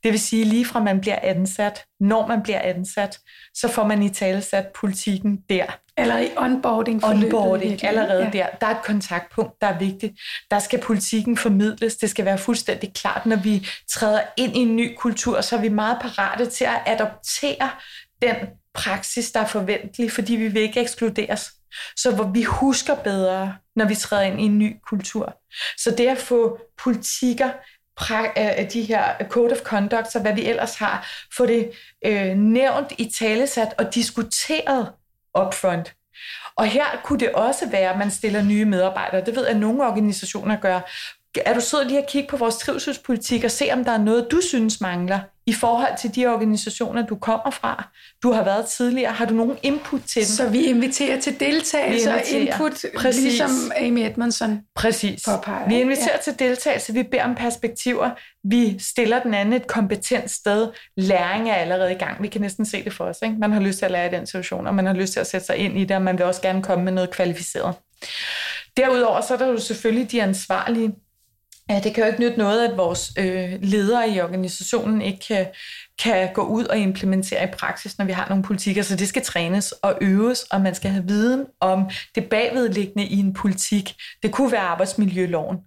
Det 0.03 0.11
vil 0.11 0.19
sige, 0.19 0.45
lige 0.45 0.65
fra 0.65 0.83
man 0.83 1.01
bliver 1.01 1.19
ansat, 1.23 1.83
når 1.99 2.27
man 2.27 2.43
bliver 2.43 2.59
ansat, 2.59 3.19
så 3.53 3.67
får 3.67 3.83
man 3.83 4.03
i 4.03 4.09
tale 4.09 4.41
sat 4.41 4.67
politikken 4.67 5.39
der. 5.49 5.65
Eller 5.97 6.17
i 6.17 6.27
onboarding 6.37 7.05
Onboarding, 7.05 7.83
allerede 7.83 8.23
ja. 8.23 8.29
der. 8.29 8.45
Der 8.61 8.67
er 8.67 8.71
et 8.71 8.83
kontaktpunkt, 8.83 9.61
der 9.61 9.67
er 9.67 9.79
vigtigt. 9.79 10.19
Der 10.51 10.59
skal 10.59 10.79
politikken 10.79 11.37
formidles. 11.37 11.95
Det 11.95 12.09
skal 12.09 12.25
være 12.25 12.37
fuldstændig 12.37 12.93
klart, 12.93 13.25
når 13.25 13.35
vi 13.35 13.67
træder 13.91 14.21
ind 14.37 14.57
i 14.57 14.59
en 14.59 14.75
ny 14.75 14.95
kultur, 14.97 15.41
så 15.41 15.55
er 15.55 15.61
vi 15.61 15.69
meget 15.69 15.97
parate 16.01 16.45
til 16.45 16.65
at 16.65 16.81
adoptere 16.85 17.69
den 18.21 18.35
praksis, 18.73 19.31
der 19.31 19.39
er 19.39 19.47
forventelig, 19.47 20.11
fordi 20.11 20.35
vi 20.35 20.47
vil 20.47 20.61
ikke 20.61 20.81
ekskluderes. 20.81 21.51
Så 21.95 22.15
hvor 22.15 22.23
vi 22.23 22.43
husker 22.43 22.95
bedre, 22.95 23.55
når 23.75 23.85
vi 23.85 23.95
træder 23.95 24.23
ind 24.23 24.41
i 24.41 24.43
en 24.43 24.59
ny 24.59 24.75
kultur. 24.87 25.37
Så 25.77 25.95
det 25.97 26.07
at 26.07 26.17
få 26.17 26.59
politikker, 26.83 27.51
øh, 28.37 28.71
de 28.73 28.81
her 28.81 29.15
code 29.29 29.51
of 29.51 29.57
conduct, 29.57 30.15
og 30.15 30.21
hvad 30.21 30.33
vi 30.33 30.45
ellers 30.45 30.75
har, 30.75 31.07
få 31.37 31.45
det 31.45 31.71
øh, 32.05 32.35
nævnt 32.35 32.93
i 32.97 33.11
talesat 33.19 33.73
og 33.77 33.95
diskuteret 33.95 34.91
upfront. 35.39 35.93
Og 36.55 36.65
her 36.65 36.85
kunne 37.03 37.19
det 37.19 37.31
også 37.31 37.69
være, 37.69 37.91
at 37.91 37.97
man 37.97 38.11
stiller 38.11 38.43
nye 38.43 38.65
medarbejdere. 38.65 39.25
Det 39.25 39.35
ved 39.35 39.43
jeg, 39.43 39.51
at 39.51 39.59
nogle 39.59 39.87
organisationer 39.87 40.59
gør. 40.59 40.79
Er 41.45 41.53
du 41.53 41.61
sød 41.61 41.85
lige 41.85 41.99
at 41.99 42.09
kigge 42.09 42.29
på 42.29 42.37
vores 42.37 42.57
trivselspolitik 42.57 43.43
og 43.43 43.51
se, 43.51 43.69
om 43.71 43.83
der 43.83 43.91
er 43.91 43.97
noget, 43.97 44.27
du 44.31 44.41
synes 44.41 44.81
mangler 44.81 45.19
i 45.45 45.53
forhold 45.53 45.97
til 45.99 46.15
de 46.15 46.27
organisationer, 46.27 47.05
du 47.05 47.15
kommer 47.15 47.51
fra? 47.51 47.89
Du 48.23 48.31
har 48.31 48.43
været 48.43 48.65
tidligere. 48.65 49.11
Har 49.11 49.25
du 49.25 49.33
nogen 49.33 49.57
input 49.63 50.01
til 50.07 50.21
dem? 50.21 50.27
Så 50.27 50.49
vi 50.49 50.65
inviterer 50.65 51.19
til 51.19 51.39
deltagelse 51.39 52.13
og 52.13 52.21
input, 52.31 52.85
Præcis. 52.97 53.23
ligesom 53.23 53.71
Amy 53.77 53.99
Edmondson 53.99 54.61
Præcis. 54.75 55.23
påpeger. 55.25 55.67
Vi 55.67 55.81
inviterer 55.81 56.15
ja. 56.15 56.31
til 56.31 56.39
deltagelse, 56.39 56.93
vi 56.93 57.03
beder 57.03 57.23
om 57.23 57.35
perspektiver, 57.35 58.09
vi 58.43 58.79
stiller 58.79 59.23
den 59.23 59.33
anden 59.33 59.53
et 59.53 59.67
kompetent 59.67 60.31
sted. 60.31 60.67
Læring 60.97 61.49
er 61.49 61.55
allerede 61.55 61.91
i 61.91 61.97
gang. 61.97 62.21
Vi 62.21 62.27
kan 62.27 62.41
næsten 62.41 62.65
se 62.65 62.83
det 62.83 62.93
for 62.93 63.05
os. 63.05 63.17
Ikke? 63.23 63.35
Man 63.39 63.51
har 63.51 63.59
lyst 63.59 63.77
til 63.77 63.85
at 63.85 63.91
lære 63.91 64.07
i 64.07 64.11
den 64.11 64.25
situation, 64.27 64.67
og 64.67 64.75
man 64.75 64.85
har 64.85 64.93
lyst 64.93 65.13
til 65.13 65.19
at 65.19 65.27
sætte 65.27 65.45
sig 65.45 65.57
ind 65.57 65.79
i 65.79 65.85
det, 65.85 65.95
og 65.95 66.01
man 66.01 66.17
vil 66.17 66.25
også 66.25 66.41
gerne 66.41 66.63
komme 66.63 66.85
med 66.85 66.91
noget 66.91 67.09
kvalificeret. 67.09 67.75
Derudover 68.77 69.21
så 69.21 69.33
er 69.33 69.37
der 69.37 69.47
jo 69.47 69.57
selvfølgelig 69.59 70.11
de 70.11 70.21
ansvarlige, 70.21 70.91
Ja, 71.71 71.79
det 71.79 71.93
kan 71.93 72.03
jo 72.03 72.07
ikke 72.07 72.19
nytte 72.19 72.37
noget, 72.37 72.67
at 72.67 72.77
vores 72.77 73.11
øh, 73.19 73.53
ledere 73.61 74.09
i 74.09 74.21
organisationen 74.21 75.01
ikke 75.01 75.19
kan, 75.27 75.47
kan 76.03 76.33
gå 76.33 76.41
ud 76.41 76.65
og 76.65 76.77
implementere 76.77 77.43
i 77.43 77.51
praksis, 77.57 77.97
når 77.97 78.05
vi 78.05 78.11
har 78.11 78.29
nogle 78.29 78.43
politikker. 78.43 78.81
Så 78.81 78.95
det 78.95 79.07
skal 79.07 79.21
trænes 79.21 79.71
og 79.71 79.97
øves, 80.01 80.43
og 80.43 80.61
man 80.61 80.75
skal 80.75 80.91
have 80.91 81.07
viden 81.07 81.45
om 81.59 81.89
det 82.15 82.29
bagvedliggende 82.29 83.05
i 83.05 83.19
en 83.19 83.33
politik. 83.33 83.93
Det 84.23 84.31
kunne 84.31 84.51
være 84.51 84.61
arbejdsmiljøloven. 84.61 85.57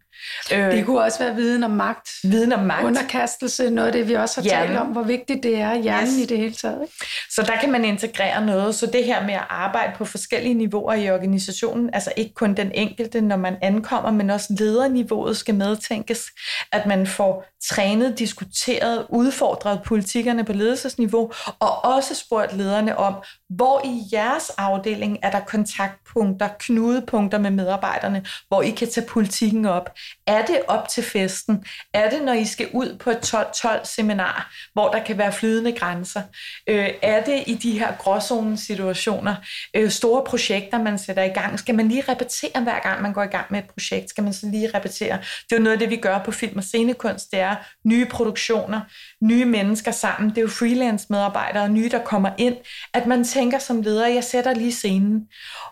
Øh, 0.52 0.72
det 0.72 0.86
kunne 0.86 1.00
også 1.00 1.18
være 1.18 1.34
viden 1.34 1.64
om 1.64 1.70
magt. 1.70 2.08
Viden 2.22 2.52
om 2.52 2.60
magt. 2.60 2.84
Underkastelse, 2.84 3.70
noget 3.70 3.86
af 3.86 3.92
det, 3.92 4.08
vi 4.08 4.14
også 4.14 4.40
har 4.40 4.42
hjernen. 4.42 4.68
talt 4.68 4.80
om, 4.80 4.86
hvor 4.86 5.02
vigtigt 5.02 5.42
det 5.42 5.56
er, 5.56 5.74
hjernen 5.74 6.08
yes. 6.08 6.18
i 6.18 6.26
det 6.26 6.38
hele 6.38 6.54
taget. 6.54 6.82
Ikke? 6.82 7.06
Så 7.30 7.42
der 7.42 7.56
kan 7.60 7.72
man 7.72 7.84
integrere 7.84 8.46
noget. 8.46 8.74
Så 8.74 8.86
det 8.86 9.04
her 9.04 9.26
med 9.26 9.34
at 9.34 9.46
arbejde 9.50 9.92
på 9.96 10.04
forskellige 10.04 10.54
niveauer 10.54 10.94
i 10.94 11.10
organisationen, 11.10 11.90
altså 11.92 12.12
ikke 12.16 12.34
kun 12.34 12.54
den 12.54 12.72
enkelte, 12.74 13.20
når 13.20 13.36
man 13.36 13.56
ankommer, 13.62 14.10
men 14.10 14.30
også 14.30 14.56
lederniveauet 14.58 15.36
skal 15.36 15.54
medtænkes. 15.54 16.26
At 16.72 16.86
man 16.86 17.06
får 17.06 17.44
trænet, 17.70 18.18
diskuteret, 18.18 19.06
udfordret 19.08 19.80
politikerne 19.84 20.44
på 20.44 20.52
ledelsesniveau, 20.52 21.32
og 21.60 21.84
også 21.84 22.14
spurgt 22.14 22.56
lederne 22.56 22.98
om, 22.98 23.14
hvor 23.48 23.80
i 23.84 24.02
jeres 24.12 24.50
afdeling 24.58 25.18
er 25.22 25.30
der 25.30 25.40
kontaktpunkter, 25.40 26.48
knudepunkter 26.58 27.38
med 27.38 27.50
medarbejderne, 27.50 28.24
hvor 28.48 28.62
I 28.62 28.70
kan 28.70 28.90
tage 28.90 29.06
politikken 29.06 29.66
op. 29.66 29.90
Er 30.26 30.46
det 30.46 30.62
op 30.68 30.88
til 30.88 31.02
festen? 31.02 31.64
Er 31.94 32.10
det, 32.10 32.22
når 32.22 32.32
I 32.32 32.44
skal 32.44 32.68
ud 32.72 32.98
på 32.98 33.10
et 33.10 33.34
12-12 33.34 33.84
seminar, 33.84 34.52
hvor 34.72 34.90
der 34.90 35.04
kan 35.04 35.18
være 35.18 35.32
flydende 35.32 35.72
grænser? 35.72 36.22
Øh, 36.66 36.90
er 37.02 37.24
det 37.24 37.44
i 37.46 37.54
de 37.54 37.78
her 37.78 37.96
gråzone 37.96 38.56
situationer, 38.56 39.34
øh, 39.76 39.90
store 39.90 40.24
projekter, 40.26 40.78
man 40.78 40.98
sætter 40.98 41.22
i 41.22 41.28
gang? 41.28 41.58
Skal 41.58 41.74
man 41.74 41.88
lige 41.88 42.04
repetere 42.08 42.62
hver 42.62 42.80
gang, 42.82 43.02
man 43.02 43.12
går 43.12 43.22
i 43.22 43.26
gang 43.26 43.46
med 43.50 43.58
et 43.58 43.70
projekt? 43.70 44.10
Skal 44.10 44.24
man 44.24 44.32
så 44.32 44.46
lige 44.46 44.70
repetere? 44.74 45.18
Det 45.18 45.52
er 45.52 45.56
jo 45.56 45.62
noget 45.62 45.72
af 45.72 45.78
det, 45.78 45.90
vi 45.90 45.96
gør 45.96 46.18
på 46.18 46.32
film 46.32 46.58
og 46.58 46.64
scenekunst, 46.64 47.30
det 47.30 47.40
er 47.40 47.56
nye 47.84 48.06
produktioner, 48.06 48.80
nye 49.22 49.44
mennesker 49.44 49.90
sammen. 49.90 50.30
Det 50.30 50.38
er 50.38 50.42
jo 50.42 50.48
freelance 50.48 51.06
medarbejdere, 51.10 51.68
nye, 51.68 51.88
der 51.88 52.04
kommer 52.04 52.30
ind. 52.38 52.56
At 52.94 53.06
man 53.06 53.24
tænker 53.24 53.58
som 53.58 53.82
leder, 53.82 54.06
jeg 54.06 54.24
sætter 54.24 54.54
lige 54.54 54.72
scenen 54.72 55.28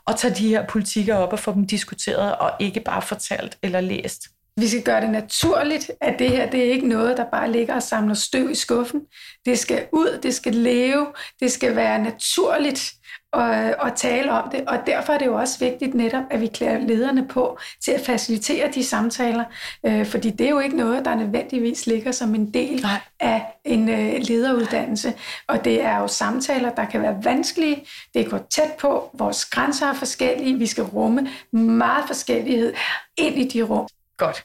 og 0.07 0.18
tager 0.18 0.35
de 0.35 0.49
her 0.49 0.66
politikker 0.66 1.14
op 1.14 1.33
og 1.33 1.38
får 1.38 1.53
dem 1.53 1.66
diskuteret, 1.66 2.37
og 2.37 2.53
ikke 2.61 2.81
bare 2.81 3.03
fortalt 3.03 3.59
eller 3.62 3.81
læst. 3.81 4.22
Vi 4.57 4.69
skal 4.69 4.83
gøre 4.83 5.01
det 5.01 5.11
naturligt, 5.11 5.91
at 6.01 6.19
det 6.19 6.31
her 6.31 6.51
det 6.51 6.61
er 6.61 6.73
ikke 6.73 6.88
noget, 6.88 7.17
der 7.17 7.25
bare 7.25 7.51
ligger 7.51 7.75
og 7.75 7.83
samler 7.83 8.15
støv 8.15 8.51
i 8.51 8.55
skuffen. 8.55 9.01
Det 9.47 9.59
skal 9.59 9.87
ud, 9.93 10.19
det 10.23 10.35
skal 10.35 10.55
leve, 10.55 11.07
det 11.41 11.53
skal 11.53 11.77
være 11.77 11.99
naturligt 11.99 12.93
at, 13.33 13.75
at 13.85 13.93
tale 13.97 14.33
om 14.33 14.51
det. 14.51 14.65
Og 14.69 14.79
derfor 14.87 15.12
er 15.12 15.19
det 15.19 15.27
jo 15.27 15.35
også 15.35 15.59
vigtigt 15.59 15.95
netop, 15.95 16.23
at 16.31 16.41
vi 16.41 16.47
klæder 16.47 16.79
lederne 16.79 17.29
på 17.29 17.59
til 17.85 17.93
at 17.93 18.01
facilitere 18.01 18.71
de 18.75 18.85
samtaler. 18.85 19.45
Øh, 19.87 20.07
fordi 20.07 20.31
det 20.31 20.47
er 20.47 20.51
jo 20.51 20.59
ikke 20.59 20.77
noget, 20.77 21.05
der 21.05 21.15
nødvendigvis 21.15 21.87
ligger 21.87 22.12
som 22.12 22.35
en 22.35 22.55
del 22.55 22.83
Nej. 22.83 23.01
af 23.21 23.47
en 23.65 23.88
øh, 23.88 24.15
lederuddannelse. 24.29 25.15
Og 25.49 25.65
det 25.65 25.85
er 25.85 25.99
jo 25.99 26.07
samtaler, 26.07 26.71
der 26.71 26.85
kan 26.85 27.03
være 27.03 27.25
vanskelige. 27.25 27.87
Det 28.15 28.31
går 28.31 28.41
tæt 28.51 28.73
på. 28.81 29.11
Vores 29.15 29.45
grænser 29.45 29.87
er 29.87 29.95
forskellige. 29.95 30.59
Vi 30.59 30.67
skal 30.67 30.85
rumme 30.85 31.29
meget 31.53 32.05
forskellighed 32.07 32.75
ind 33.19 33.38
i 33.38 33.49
de 33.49 33.62
rum. 33.62 33.88
Godt. 34.25 34.45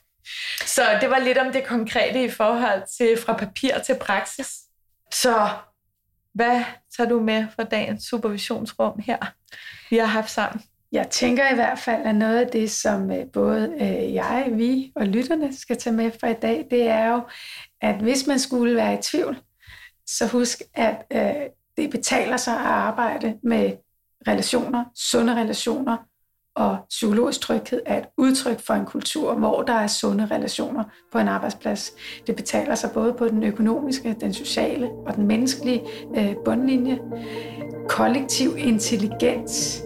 Så 0.65 0.81
det 1.01 1.09
var 1.09 1.19
lidt 1.19 1.37
om 1.37 1.51
det 1.51 1.65
konkrete 1.65 2.23
i 2.23 2.29
forhold 2.29 2.83
til 2.97 3.21
fra 3.21 3.33
papir 3.33 3.79
til 3.85 3.95
praksis. 4.01 4.47
Så 5.13 5.49
hvad 6.33 6.63
tager 6.97 7.09
du 7.09 7.19
med 7.19 7.45
fra 7.55 7.63
dagens 7.63 8.03
supervisionsrum 8.03 8.99
her, 8.99 9.17
vi 9.89 9.97
har 9.97 10.05
haft 10.05 10.31
sammen? 10.31 10.61
Jeg 10.91 11.07
tænker 11.09 11.51
i 11.51 11.55
hvert 11.55 11.79
fald, 11.79 12.05
at 12.05 12.15
noget 12.15 12.45
af 12.45 12.47
det, 12.47 12.71
som 12.71 13.11
øh, 13.11 13.25
både 13.33 13.73
øh, 13.81 14.13
jeg, 14.13 14.49
vi 14.51 14.91
og 14.95 15.07
lytterne 15.07 15.57
skal 15.57 15.77
tage 15.77 15.95
med 15.95 16.11
fra 16.19 16.27
i 16.27 16.33
dag, 16.33 16.67
det 16.71 16.87
er 16.87 17.07
jo, 17.07 17.21
at 17.81 17.95
hvis 17.95 18.27
man 18.27 18.39
skulle 18.39 18.75
være 18.75 18.93
i 18.93 19.01
tvivl, 19.01 19.37
så 20.07 20.27
husk, 20.27 20.61
at 20.73 21.05
øh, 21.11 21.49
det 21.77 21.89
betaler 21.89 22.37
sig 22.37 22.53
at 22.53 22.65
arbejde 22.65 23.37
med 23.43 23.71
relationer, 24.27 24.85
sunde 24.95 25.35
relationer, 25.35 25.97
og 26.57 26.77
psykologisk 26.89 27.41
tryghed 27.41 27.81
er 27.85 27.97
et 27.97 28.05
udtryk 28.17 28.59
for 28.59 28.73
en 28.73 28.85
kultur, 28.85 29.33
hvor 29.33 29.61
der 29.61 29.73
er 29.73 29.87
sunde 29.87 30.27
relationer 30.31 30.83
på 31.11 31.19
en 31.19 31.27
arbejdsplads. 31.27 31.93
Det 32.27 32.35
betaler 32.35 32.75
sig 32.75 32.89
både 32.93 33.13
på 33.13 33.27
den 33.27 33.43
økonomiske, 33.43 34.15
den 34.21 34.33
sociale 34.33 34.89
og 35.07 35.15
den 35.15 35.27
menneskelige 35.27 35.81
øh, 36.17 36.35
bundlinje. 36.45 36.99
Kollektiv 37.89 38.49
intelligens 38.57 39.83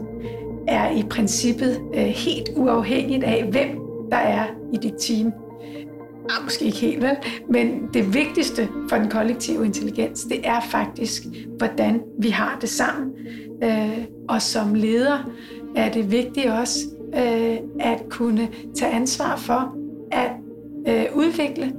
er 0.68 0.90
i 0.90 1.04
princippet 1.10 1.82
øh, 1.94 2.04
helt 2.04 2.50
uafhængigt 2.56 3.24
af, 3.24 3.44
hvem 3.52 3.70
der 4.12 4.18
er 4.18 4.46
i 4.74 4.78
dit 4.78 4.94
team. 5.00 5.34
Ah, 6.30 6.44
måske 6.44 6.66
ikke 6.66 6.78
helt 6.78 7.02
vel, 7.02 7.16
men 7.50 7.90
det 7.94 8.14
vigtigste 8.14 8.70
for 8.90 8.96
den 8.96 9.10
kollektive 9.10 9.66
intelligens, 9.66 10.24
det 10.24 10.48
er 10.48 10.62
faktisk, 10.62 11.24
hvordan 11.58 12.02
vi 12.20 12.30
har 12.30 12.58
det 12.62 12.70
sammen. 12.70 13.12
Øh, 13.64 14.06
og 14.30 14.42
som 14.42 14.74
leder 14.76 15.32
er 15.76 15.92
det 15.92 16.12
vigtigt 16.12 16.48
også 16.48 16.80
øh, 17.16 17.58
at 17.80 18.04
kunne 18.10 18.50
tage 18.76 18.92
ansvar 18.92 19.36
for 19.38 19.76
at 20.12 20.32
øh, 20.88 21.06
udvikle 21.14 21.74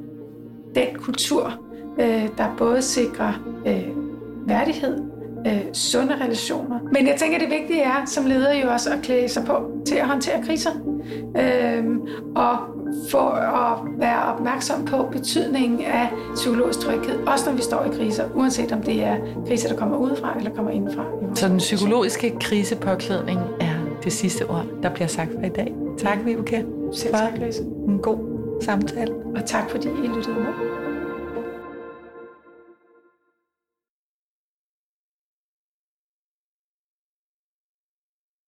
den 0.75 0.87
kultur, 0.99 1.53
øh, 2.01 2.29
der 2.39 2.55
både 2.59 2.83
sikrer 2.83 3.33
øh, 3.67 3.89
værdighed, 4.47 5.03
øh, 5.47 5.63
sunde 5.73 6.15
relationer. 6.25 6.79
Men 6.93 7.07
jeg 7.07 7.17
tænker, 7.19 7.39
det 7.39 7.51
vigtige 7.51 7.83
er 7.83 8.05
som 8.07 8.27
leder 8.27 8.55
jo 8.55 8.71
også 8.71 8.91
at 8.91 8.99
klæde 9.03 9.29
sig 9.29 9.45
på 9.45 9.71
til 9.87 9.95
at 9.95 10.07
håndtere 10.09 10.43
kriser. 10.43 10.71
Øh, 11.37 11.85
og 12.37 12.57
for 13.11 13.31
at 13.31 13.79
være 13.99 14.23
opmærksom 14.23 14.85
på 14.85 15.09
betydningen 15.13 15.81
af 15.81 16.09
psykologisk 16.35 16.81
tryghed, 16.81 17.19
også 17.27 17.51
når 17.51 17.57
vi 17.57 17.63
står 17.63 17.85
i 17.85 17.89
kriser, 17.97 18.25
uanset 18.35 18.73
om 18.73 18.83
det 18.83 19.05
er 19.05 19.17
kriser, 19.47 19.69
der 19.69 19.77
kommer 19.77 19.97
udefra 19.97 20.37
eller 20.39 20.55
kommer 20.55 20.71
indenfra. 20.71 21.05
Så 21.35 21.49
den 21.49 21.59
psykologiske 21.59 22.37
krisepåklædning 22.41 23.41
er 23.61 23.72
det 24.05 24.13
sidste 24.13 24.51
ord, 24.51 24.67
der 24.83 24.95
bliver 24.95 25.09
sagt 25.09 25.31
for 25.33 25.47
i 25.47 25.49
dag. 25.49 25.75
Tak, 25.99 26.19
Vibeke. 26.25 26.67
Tak, 27.13 27.33
En 27.89 27.99
god 27.99 28.19
samtale. 28.63 29.15
Og 29.37 29.47
tak, 29.47 29.71
fordi 29.71 29.89
I 29.89 30.09
lyttede 30.09 30.35
med. 30.35 30.72